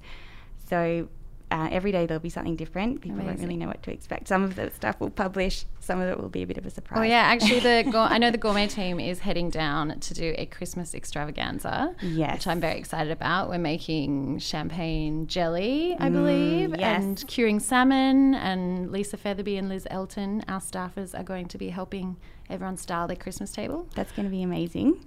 So 0.68 1.08
uh, 1.50 1.68
every 1.70 1.92
day 1.92 2.06
there'll 2.06 2.20
be 2.22 2.28
something 2.30 2.56
different. 2.56 3.00
People 3.00 3.22
won't 3.24 3.38
really 3.38 3.56
know 3.56 3.68
what 3.68 3.82
to 3.84 3.92
expect. 3.92 4.26
Some 4.28 4.42
of 4.42 4.56
the 4.56 4.70
stuff 4.70 4.96
we'll 4.98 5.10
publish. 5.10 5.66
Some 5.80 6.00
of 6.00 6.08
it 6.08 6.18
will 6.18 6.28
be 6.30 6.42
a 6.42 6.46
bit 6.46 6.56
of 6.58 6.66
a 6.66 6.70
surprise. 6.70 6.98
Oh 6.98 7.02
yeah, 7.02 7.20
actually, 7.22 7.60
the 7.60 7.84
gour- 7.90 8.08
I 8.10 8.18
know 8.18 8.30
the 8.30 8.38
gourmet 8.38 8.66
team 8.66 8.98
is 8.98 9.20
heading 9.20 9.50
down 9.50 10.00
to 10.00 10.14
do 10.14 10.34
a 10.38 10.46
Christmas 10.46 10.94
extravaganza, 10.94 11.94
Yes. 12.02 12.32
which 12.34 12.46
I'm 12.46 12.60
very 12.60 12.78
excited 12.78 13.12
about. 13.12 13.48
We're 13.50 13.58
making 13.58 14.38
champagne 14.38 15.26
jelly, 15.26 15.96
I 15.98 16.08
believe, 16.08 16.70
Mm, 16.70 16.80
yes. 16.80 17.02
and 17.04 17.24
curing 17.28 17.60
salmon. 17.60 18.34
And 18.34 18.90
Lisa 18.90 19.16
Featherby 19.16 19.56
and 19.58 19.68
Liz 19.68 19.86
Elton, 19.90 20.42
our 20.48 20.60
staffers, 20.60 21.18
are 21.18 21.22
going 21.24 21.46
to 21.48 21.58
be 21.58 21.68
helping 21.68 22.16
everyone 22.50 22.76
style 22.78 23.06
their 23.06 23.16
Christmas 23.16 23.52
table. 23.52 23.86
That's 23.94 24.12
going 24.12 24.24
to 24.26 24.30
be 24.30 24.42
amazing. 24.42 25.04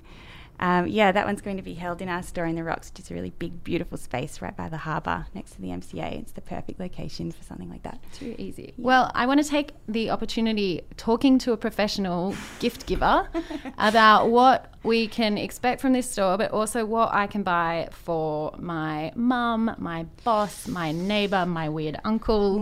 Um, 0.59 0.87
yeah, 0.87 1.11
that 1.11 1.25
one's 1.25 1.41
going 1.41 1.57
to 1.57 1.63
be 1.63 1.75
held 1.75 2.01
in 2.01 2.09
our 2.09 2.23
store 2.23 2.45
in 2.45 2.55
the 2.55 2.63
Rocks, 2.63 2.91
which 2.91 3.01
is 3.05 3.11
a 3.11 3.13
really 3.13 3.31
big, 3.31 3.63
beautiful 3.63 3.97
space 3.97 4.41
right 4.41 4.55
by 4.55 4.69
the 4.69 4.77
harbour 4.77 5.27
next 5.33 5.51
to 5.51 5.61
the 5.61 5.69
MCA. 5.69 6.19
It's 6.19 6.31
the 6.31 6.41
perfect 6.41 6.79
location 6.79 7.31
for 7.31 7.43
something 7.43 7.69
like 7.69 7.83
that. 7.83 7.99
Too 8.13 8.35
easy. 8.37 8.73
Well, 8.77 9.11
I 9.13 9.25
want 9.25 9.43
to 9.43 9.49
take 9.49 9.71
the 9.87 10.09
opportunity 10.09 10.81
talking 10.97 11.37
to 11.39 11.51
a 11.51 11.57
professional 11.57 12.35
gift 12.59 12.85
giver 12.85 13.29
about 13.77 14.29
what 14.29 14.73
we 14.83 15.07
can 15.07 15.37
expect 15.37 15.81
from 15.81 15.93
this 15.93 16.09
store, 16.09 16.37
but 16.37 16.51
also 16.51 16.85
what 16.85 17.13
I 17.13 17.27
can 17.27 17.43
buy 17.43 17.89
for 17.91 18.55
my 18.57 19.11
mum, 19.15 19.75
my 19.77 20.05
boss, 20.23 20.67
my 20.67 20.91
neighbour, 20.91 21.45
my 21.45 21.69
weird 21.69 21.99
uncle. 22.03 22.59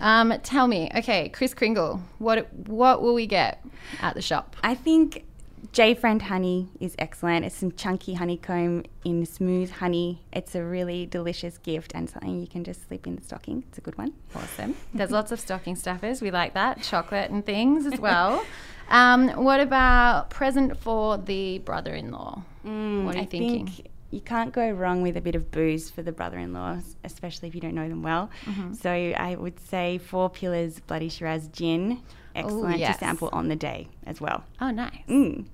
Um, 0.00 0.34
tell 0.42 0.66
me, 0.68 0.90
okay, 0.96 1.30
Kris 1.30 1.54
Kringle, 1.54 2.02
what 2.18 2.52
what 2.52 3.02
will 3.02 3.14
we 3.14 3.26
get 3.26 3.64
at 4.02 4.14
the 4.14 4.22
shop? 4.22 4.56
I 4.62 4.74
think 4.74 5.24
J 5.72 5.94
Friend 5.94 6.20
honey 6.22 6.68
is 6.80 6.94
excellent. 6.98 7.44
It's 7.44 7.54
some 7.54 7.72
chunky 7.72 8.14
honeycomb 8.14 8.84
in 9.04 9.24
smooth 9.26 9.70
honey. 9.70 10.22
It's 10.32 10.54
a 10.54 10.64
really 10.64 11.06
delicious 11.06 11.58
gift 11.58 11.92
and 11.94 12.08
something 12.10 12.40
you 12.40 12.46
can 12.48 12.64
just 12.64 12.88
slip 12.88 13.06
in 13.06 13.16
the 13.16 13.22
stocking. 13.22 13.64
It's 13.68 13.78
a 13.78 13.80
good 13.80 13.96
one. 13.96 14.12
Awesome. 14.34 14.74
There's 14.94 15.10
lots 15.10 15.30
of 15.30 15.38
stocking 15.38 15.76
stuffers. 15.76 16.20
We 16.20 16.30
like 16.30 16.54
that. 16.54 16.82
Chocolate 16.82 17.30
and 17.30 17.44
things 17.46 17.86
as 17.86 18.00
well. 18.00 18.44
Um, 18.88 19.28
what 19.44 19.60
about 19.60 20.30
present 20.30 20.78
for 20.78 21.18
the 21.18 21.58
brother-in-law? 21.58 22.42
what 22.62 22.70
are 22.70 22.72
you 22.72 22.72
Mm, 22.72 23.08
I 23.08 23.24
thinking? 23.26 23.66
think 23.66 23.86
you 24.10 24.20
can't 24.20 24.52
go 24.52 24.70
wrong 24.70 25.02
with 25.02 25.16
a 25.16 25.20
bit 25.20 25.34
of 25.34 25.50
booze 25.50 25.90
for 25.90 26.02
the 26.02 26.12
brother-in-law, 26.12 26.78
especially 27.04 27.48
if 27.48 27.54
you 27.54 27.60
don't 27.60 27.74
know 27.74 27.88
them 27.88 28.02
well. 28.02 28.30
Mm-hmm. 28.46 28.72
So 28.72 28.90
I 28.90 29.36
would 29.36 29.60
say 29.60 29.98
Four 29.98 30.30
Pillars 30.30 30.80
Bloody 30.80 31.10
Shiraz 31.10 31.48
gin. 31.48 32.02
excellent 32.34 32.78
yes. 32.78 32.94
to 32.96 33.00
sample 33.04 33.28
on 33.32 33.48
the 33.48 33.56
day 33.56 33.88
as 34.06 34.20
well. 34.20 34.44
Oh, 34.60 34.70
nice. 34.70 34.96
Mm. 35.08 35.44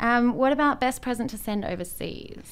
Um, 0.00 0.34
what 0.34 0.52
about 0.52 0.80
best 0.80 1.02
present 1.02 1.30
to 1.30 1.38
send 1.38 1.64
overseas? 1.64 2.42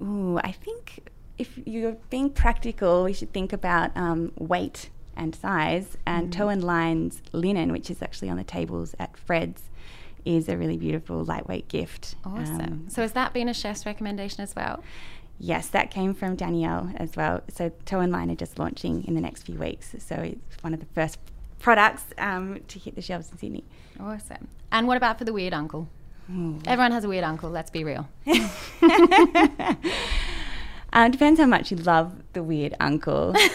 Ooh, 0.00 0.38
I 0.44 0.52
think 0.52 1.08
if 1.38 1.58
you're 1.64 1.96
being 2.10 2.30
practical, 2.30 3.04
we 3.04 3.12
should 3.12 3.32
think 3.32 3.52
about 3.52 3.90
um, 3.96 4.32
weight 4.38 4.90
and 5.16 5.34
size. 5.34 5.96
And 6.06 6.32
Toe 6.32 6.48
and 6.48 6.62
Lines 6.62 7.22
linen, 7.32 7.72
which 7.72 7.90
is 7.90 8.02
actually 8.02 8.28
on 8.28 8.36
the 8.36 8.44
tables 8.44 8.94
at 8.98 9.16
Fred's, 9.16 9.62
is 10.24 10.48
a 10.48 10.56
really 10.56 10.76
beautiful 10.76 11.24
lightweight 11.24 11.68
gift. 11.68 12.14
Awesome. 12.24 12.60
Um, 12.60 12.86
so 12.88 13.02
has 13.02 13.12
that 13.12 13.32
been 13.32 13.48
a 13.48 13.54
chef's 13.54 13.84
recommendation 13.84 14.42
as 14.42 14.54
well? 14.54 14.82
yes, 15.38 15.68
that 15.68 15.90
came 15.90 16.14
from 16.14 16.36
Danielle 16.36 16.90
as 16.96 17.16
well. 17.16 17.42
So 17.48 17.72
Toe 17.84 18.00
and 18.00 18.12
Line 18.12 18.30
are 18.30 18.36
just 18.36 18.58
launching 18.58 19.04
in 19.04 19.14
the 19.14 19.20
next 19.20 19.44
few 19.44 19.58
weeks. 19.58 19.94
So 19.98 20.16
it's 20.16 20.62
one 20.62 20.74
of 20.74 20.80
the 20.80 20.86
first 20.86 21.18
products 21.58 22.04
um, 22.18 22.60
to 22.68 22.78
hit 22.78 22.94
the 22.94 23.02
shelves 23.02 23.30
in 23.30 23.38
Sydney. 23.38 23.64
Awesome. 23.98 24.48
And 24.70 24.86
what 24.86 24.96
about 24.96 25.18
for 25.18 25.24
the 25.24 25.32
weird 25.32 25.54
uncle? 25.54 25.88
Everyone 26.28 26.92
has 26.92 27.04
a 27.04 27.08
weird 27.08 27.24
uncle, 27.24 27.50
let's 27.50 27.70
be 27.70 27.84
real. 27.84 28.08
Um, 30.96 31.10
depends 31.10 31.40
how 31.40 31.46
much 31.46 31.72
you 31.72 31.76
love 31.78 32.12
the 32.34 32.42
weird 32.44 32.74
uncle. 32.78 33.34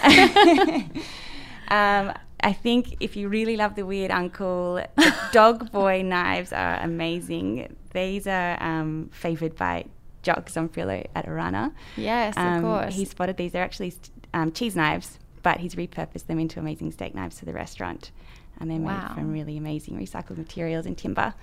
um, 1.70 2.14
I 2.42 2.52
think 2.52 2.98
if 3.00 3.16
you 3.16 3.30
really 3.30 3.56
love 3.56 3.76
the 3.76 3.86
weird 3.86 4.12
uncle, 4.12 4.82
the 4.98 5.16
dog 5.32 5.72
boy 5.72 6.02
knives 6.02 6.52
are 6.52 6.76
amazing. 6.82 7.78
These 7.94 8.28
are 8.28 8.62
um, 8.62 9.10
favoured 9.14 9.56
by 9.56 9.86
Jock 10.22 10.48
Zonfrillo 10.50 11.06
at 11.16 11.26
Orana. 11.28 11.72
Yes, 11.96 12.36
of 12.36 12.44
Um, 12.44 12.62
course. 12.62 12.94
He 12.96 13.06
spotted 13.06 13.38
these. 13.38 13.54
They're 13.54 13.64
actually 13.64 13.94
um, 14.34 14.52
cheese 14.52 14.76
knives, 14.76 15.18
but 15.42 15.60
he's 15.60 15.76
repurposed 15.76 16.28
them 16.28 16.40
into 16.40 16.60
amazing 16.60 16.92
steak 16.92 17.16
knives 17.16 17.40
for 17.40 17.46
the 17.46 17.54
restaurant. 17.54 18.12
And 18.60 18.70
they're 18.70 18.80
Wow. 18.80 19.00
made 19.08 19.16
from 19.16 19.32
really 19.32 19.56
amazing 19.56 19.98
recycled 19.98 20.38
materials 20.38 20.86
and 20.86 20.98
timber. 20.98 21.34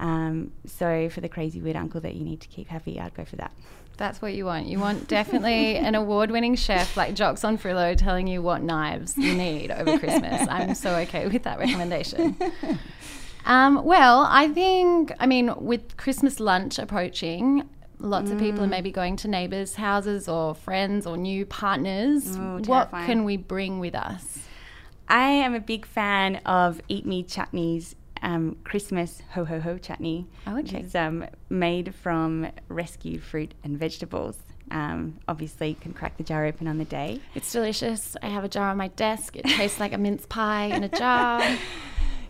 Um, 0.00 0.52
so 0.66 1.08
for 1.10 1.20
the 1.20 1.28
crazy 1.28 1.60
weird 1.60 1.76
uncle 1.76 2.00
that 2.00 2.14
you 2.16 2.24
need 2.24 2.40
to 2.40 2.48
keep 2.48 2.66
happy, 2.68 2.98
I'd 2.98 3.14
go 3.14 3.24
for 3.24 3.36
that. 3.36 3.52
That's 3.98 4.22
what 4.22 4.32
you 4.32 4.46
want. 4.46 4.66
You 4.66 4.78
want 4.80 5.08
definitely 5.08 5.76
an 5.76 5.94
award 5.94 6.30
winning 6.30 6.54
chef 6.56 6.96
like 6.96 7.14
Jock 7.14 7.36
Zonfrillo 7.36 7.94
telling 7.96 8.26
you 8.26 8.40
what 8.40 8.62
knives 8.62 9.16
you 9.18 9.34
need 9.34 9.70
over 9.70 9.98
Christmas. 9.98 10.48
I'm 10.48 10.74
so 10.74 10.94
okay 10.96 11.28
with 11.28 11.42
that 11.42 11.58
recommendation. 11.58 12.36
Um, 13.44 13.84
well, 13.84 14.26
I 14.28 14.48
think, 14.48 15.12
I 15.18 15.26
mean, 15.26 15.52
with 15.56 15.96
Christmas 15.96 16.40
lunch 16.40 16.78
approaching, 16.78 17.68
lots 17.98 18.30
of 18.30 18.38
people 18.38 18.62
are 18.64 18.66
Mm. 18.66 18.70
maybe 18.70 18.90
going 18.90 19.16
to 19.16 19.28
neighbours' 19.28 19.74
houses 19.76 20.28
or 20.28 20.54
friends 20.54 21.06
or 21.06 21.16
new 21.16 21.44
partners. 21.46 22.36
Ooh, 22.36 22.58
what 22.66 22.90
can 22.90 23.24
we 23.24 23.36
bring 23.36 23.80
with 23.80 23.94
us? 23.94 24.46
I 25.08 25.28
am 25.30 25.54
a 25.54 25.60
big 25.60 25.84
fan 25.86 26.36
of 26.46 26.80
Eat 26.88 27.04
Me 27.04 27.22
Chutney's 27.22 27.96
um, 28.22 28.56
Christmas 28.64 29.22
ho 29.32 29.44
ho 29.44 29.60
ho 29.60 29.78
chutney, 29.78 30.26
Oh, 30.46 30.54
which 30.54 30.74
okay. 30.74 30.82
is 30.84 30.94
um, 30.94 31.24
made 31.48 31.94
from 31.94 32.48
rescued 32.68 33.22
fruit 33.22 33.54
and 33.64 33.78
vegetables. 33.78 34.36
Um, 34.70 35.18
obviously, 35.26 35.70
you 35.70 35.74
can 35.74 35.92
crack 35.92 36.16
the 36.16 36.22
jar 36.22 36.44
open 36.46 36.68
on 36.68 36.78
the 36.78 36.84
day. 36.84 37.20
It's 37.34 37.50
delicious. 37.50 38.16
I 38.22 38.26
have 38.28 38.44
a 38.44 38.48
jar 38.48 38.68
on 38.68 38.76
my 38.76 38.88
desk. 38.88 39.36
It 39.36 39.44
tastes 39.44 39.80
like 39.80 39.92
a 39.92 39.98
mince 39.98 40.26
pie 40.26 40.66
in 40.66 40.84
a 40.84 40.88
jar. 40.98 41.42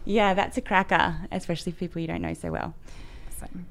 Yeah, 0.07 0.33
that's 0.35 0.57
a 0.57 0.63
cracker, 0.63 1.17
especially 1.31 1.73
for 1.73 1.79
people 1.81 2.01
you 2.01 2.07
don't 2.09 2.23
know 2.23 2.33
so 2.35 2.51
well. 2.51 2.75
Awesome. 3.37 3.67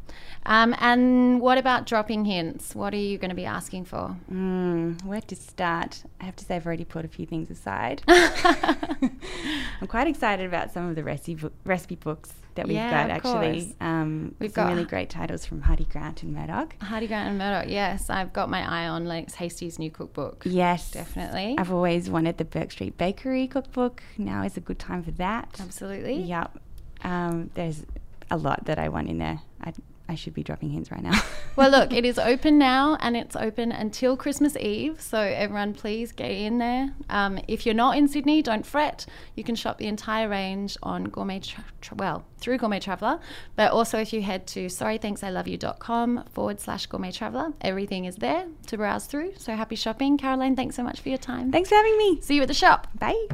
Um, 0.46 0.74
and 0.80 1.40
what 1.42 1.58
about 1.58 1.86
dropping 1.86 2.26
hints? 2.26 2.74
What 2.74 2.94
are 2.94 2.98
you 2.98 3.18
going 3.18 3.30
to 3.30 3.36
be 3.36 3.46
asking 3.46 3.86
for? 3.86 4.16
Mm, 4.32 5.04
where 5.06 5.22
to 5.22 5.36
start? 5.36 6.04
I 6.20 6.26
have 6.26 6.36
to 6.38 6.46
say, 6.46 6.56
I've 6.56 6.66
already 6.66 6.86
put 6.86 7.06
a 7.06 7.08
few 7.08 7.26
things 7.26 7.50
aside. 7.52 8.02
I'm 8.08 9.88
quite 9.88 10.08
excited 10.08 10.46
about 10.46 10.72
some 10.72 10.90
of 10.90 10.96
the 10.96 11.04
recipe, 11.04 11.36
bo- 11.36 11.52
recipe 11.66 11.96
books 11.96 12.34
that 12.56 12.68
we've 12.68 12.76
Yeah, 12.78 13.08
got, 13.08 13.12
actually. 13.12 13.76
Um, 13.80 14.34
We've 14.40 14.52
some 14.52 14.66
got- 14.68 14.74
really 14.74 14.86
great 14.86 15.10
titles 15.10 15.46
from 15.46 15.62
Hardie 15.62 15.88
Grant 15.90 16.24
and 16.24 16.34
Murdoch. 16.34 16.76
Hardie 16.80 17.08
Grant 17.08 17.30
and 17.30 17.38
Murdoch. 17.38 17.70
Yes, 17.70 18.10
I've 18.10 18.34
got 18.34 18.50
my 18.50 18.62
eye 18.68 18.88
on 18.88 19.06
Lennox 19.06 19.36
Hastie's 19.36 19.78
new 19.78 19.92
cookbook. 19.92 20.44
Yes, 20.46 20.92
Definitely. 20.92 21.56
I've 21.58 21.72
always 21.72 22.10
wanted 22.10 22.38
the 22.38 22.46
Bourke 22.46 22.72
Street 22.72 22.98
Bakery 22.98 23.48
cookbook. 23.48 24.02
Now 24.18 24.44
is 24.44 24.58
a 24.58 24.62
good 24.62 24.80
time 24.80 25.04
for 25.04 25.12
that. 25.12 25.58
Absolutely. 25.62 26.16
Yep. 26.24 26.58
Um, 27.04 27.50
there's 27.54 27.86
a 28.32 28.38
lot 28.38 28.66
that 28.66 28.80
I 28.80 28.90
want 28.90 29.10
in 29.10 29.20
there. 29.20 29.40
I, 29.62 29.74
I 30.10 30.16
should 30.16 30.34
be 30.34 30.42
dropping 30.44 30.72
hints 30.72 30.92
right 30.92 31.04
now. 31.04 31.20
Well, 31.56 31.72
look, 31.72 31.92
it 31.92 32.06
is 32.06 32.18
open 32.18 32.58
now 32.58 32.96
and 33.02 33.18
it's 33.18 33.36
open 33.36 33.74
until 33.74 34.16
Christmas 34.16 34.56
Eve. 34.56 35.02
So, 35.02 35.20
everyone, 35.20 35.74
please 35.74 36.14
get 36.14 36.32
in 36.32 36.58
there. 36.58 36.94
Um, 37.10 37.38
if 37.50 37.66
you're 37.66 37.76
not 37.76 37.98
in 37.98 38.08
Sydney, 38.08 38.42
don't 38.42 38.66
fret. 38.66 39.06
You 39.36 39.44
can 39.44 39.56
shop 39.56 39.78
the 39.78 39.88
entire 39.88 40.30
range 40.30 40.78
on 40.82 41.06
Gourmet, 41.06 41.40
tra- 41.42 41.66
tra- 41.82 41.98
well, 41.98 42.24
through 42.38 42.60
Gourmet 42.60 42.80
Traveller. 42.80 43.20
But 43.58 43.74
also, 43.74 44.00
if 44.00 44.14
you 44.14 44.22
head 44.22 44.48
to 44.48 44.68
sorrythanksiloveyou.com 44.68 46.24
forward 46.32 46.62
slash 46.62 46.86
Gourmet 46.86 47.12
Traveller, 47.12 47.52
everything 47.60 48.06
is 48.06 48.16
there 48.16 48.46
to 48.68 48.78
browse 48.78 49.06
through. 49.06 49.34
So, 49.36 49.54
happy 49.54 49.76
shopping. 49.76 50.18
Caroline, 50.18 50.56
thanks 50.56 50.78
so 50.78 50.84
much 50.84 51.02
for 51.02 51.10
your 51.10 51.18
time. 51.18 51.52
Thanks 51.52 51.68
for 51.68 51.76
having 51.76 51.98
me. 51.98 52.22
See 52.22 52.36
you 52.36 52.42
at 52.42 52.48
the 52.48 52.54
shop. 52.54 52.88
Bye. 52.98 53.28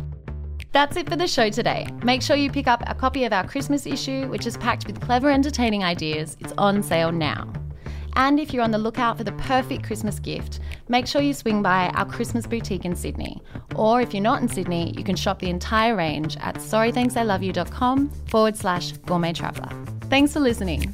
That's 0.76 0.98
it 0.98 1.08
for 1.08 1.16
the 1.16 1.26
show 1.26 1.50
today. 1.50 1.88
Make 2.04 2.22
sure 2.22 2.36
you 2.36 2.52
pick 2.52 2.68
up 2.68 2.84
a 2.86 2.94
copy 2.94 3.24
of 3.24 3.32
our 3.32 3.48
Christmas 3.48 3.86
issue, 3.86 4.28
which 4.28 4.46
is 4.46 4.58
packed 4.58 4.86
with 4.86 5.00
clever, 5.00 5.32
entertaining 5.32 5.86
ideas. 5.86 6.36
It's 6.42 6.52
on 6.58 6.84
sale 6.84 7.14
now. 7.14 7.54
And 8.18 8.42
if 8.42 8.54
you're 8.54 8.62
on 8.62 8.72
the 8.72 8.78
lookout 8.78 9.18
for 9.18 9.24
the 9.24 9.32
perfect 9.32 9.86
Christmas 9.86 10.20
gift, 10.20 10.60
make 10.90 11.08
sure 11.08 11.22
you 11.22 11.34
swing 11.34 11.62
by 11.62 11.88
our 11.96 12.06
Christmas 12.06 12.46
boutique 12.46 12.84
in 12.84 12.94
Sydney. 12.94 13.42
Or 13.74 14.02
if 14.02 14.14
you're 14.14 14.22
not 14.22 14.42
in 14.42 14.50
Sydney, 14.50 14.94
you 14.98 15.06
can 15.06 15.16
shop 15.16 15.40
the 15.40 15.50
entire 15.50 15.96
range 15.96 16.36
at 16.42 16.56
sorrythanksiloveyou.com 16.56 18.10
forward 18.28 18.58
slash 18.58 18.92
gourmet 19.06 19.32
traveller. 19.32 19.70
Thanks 20.10 20.34
for 20.34 20.42
listening. 20.42 20.94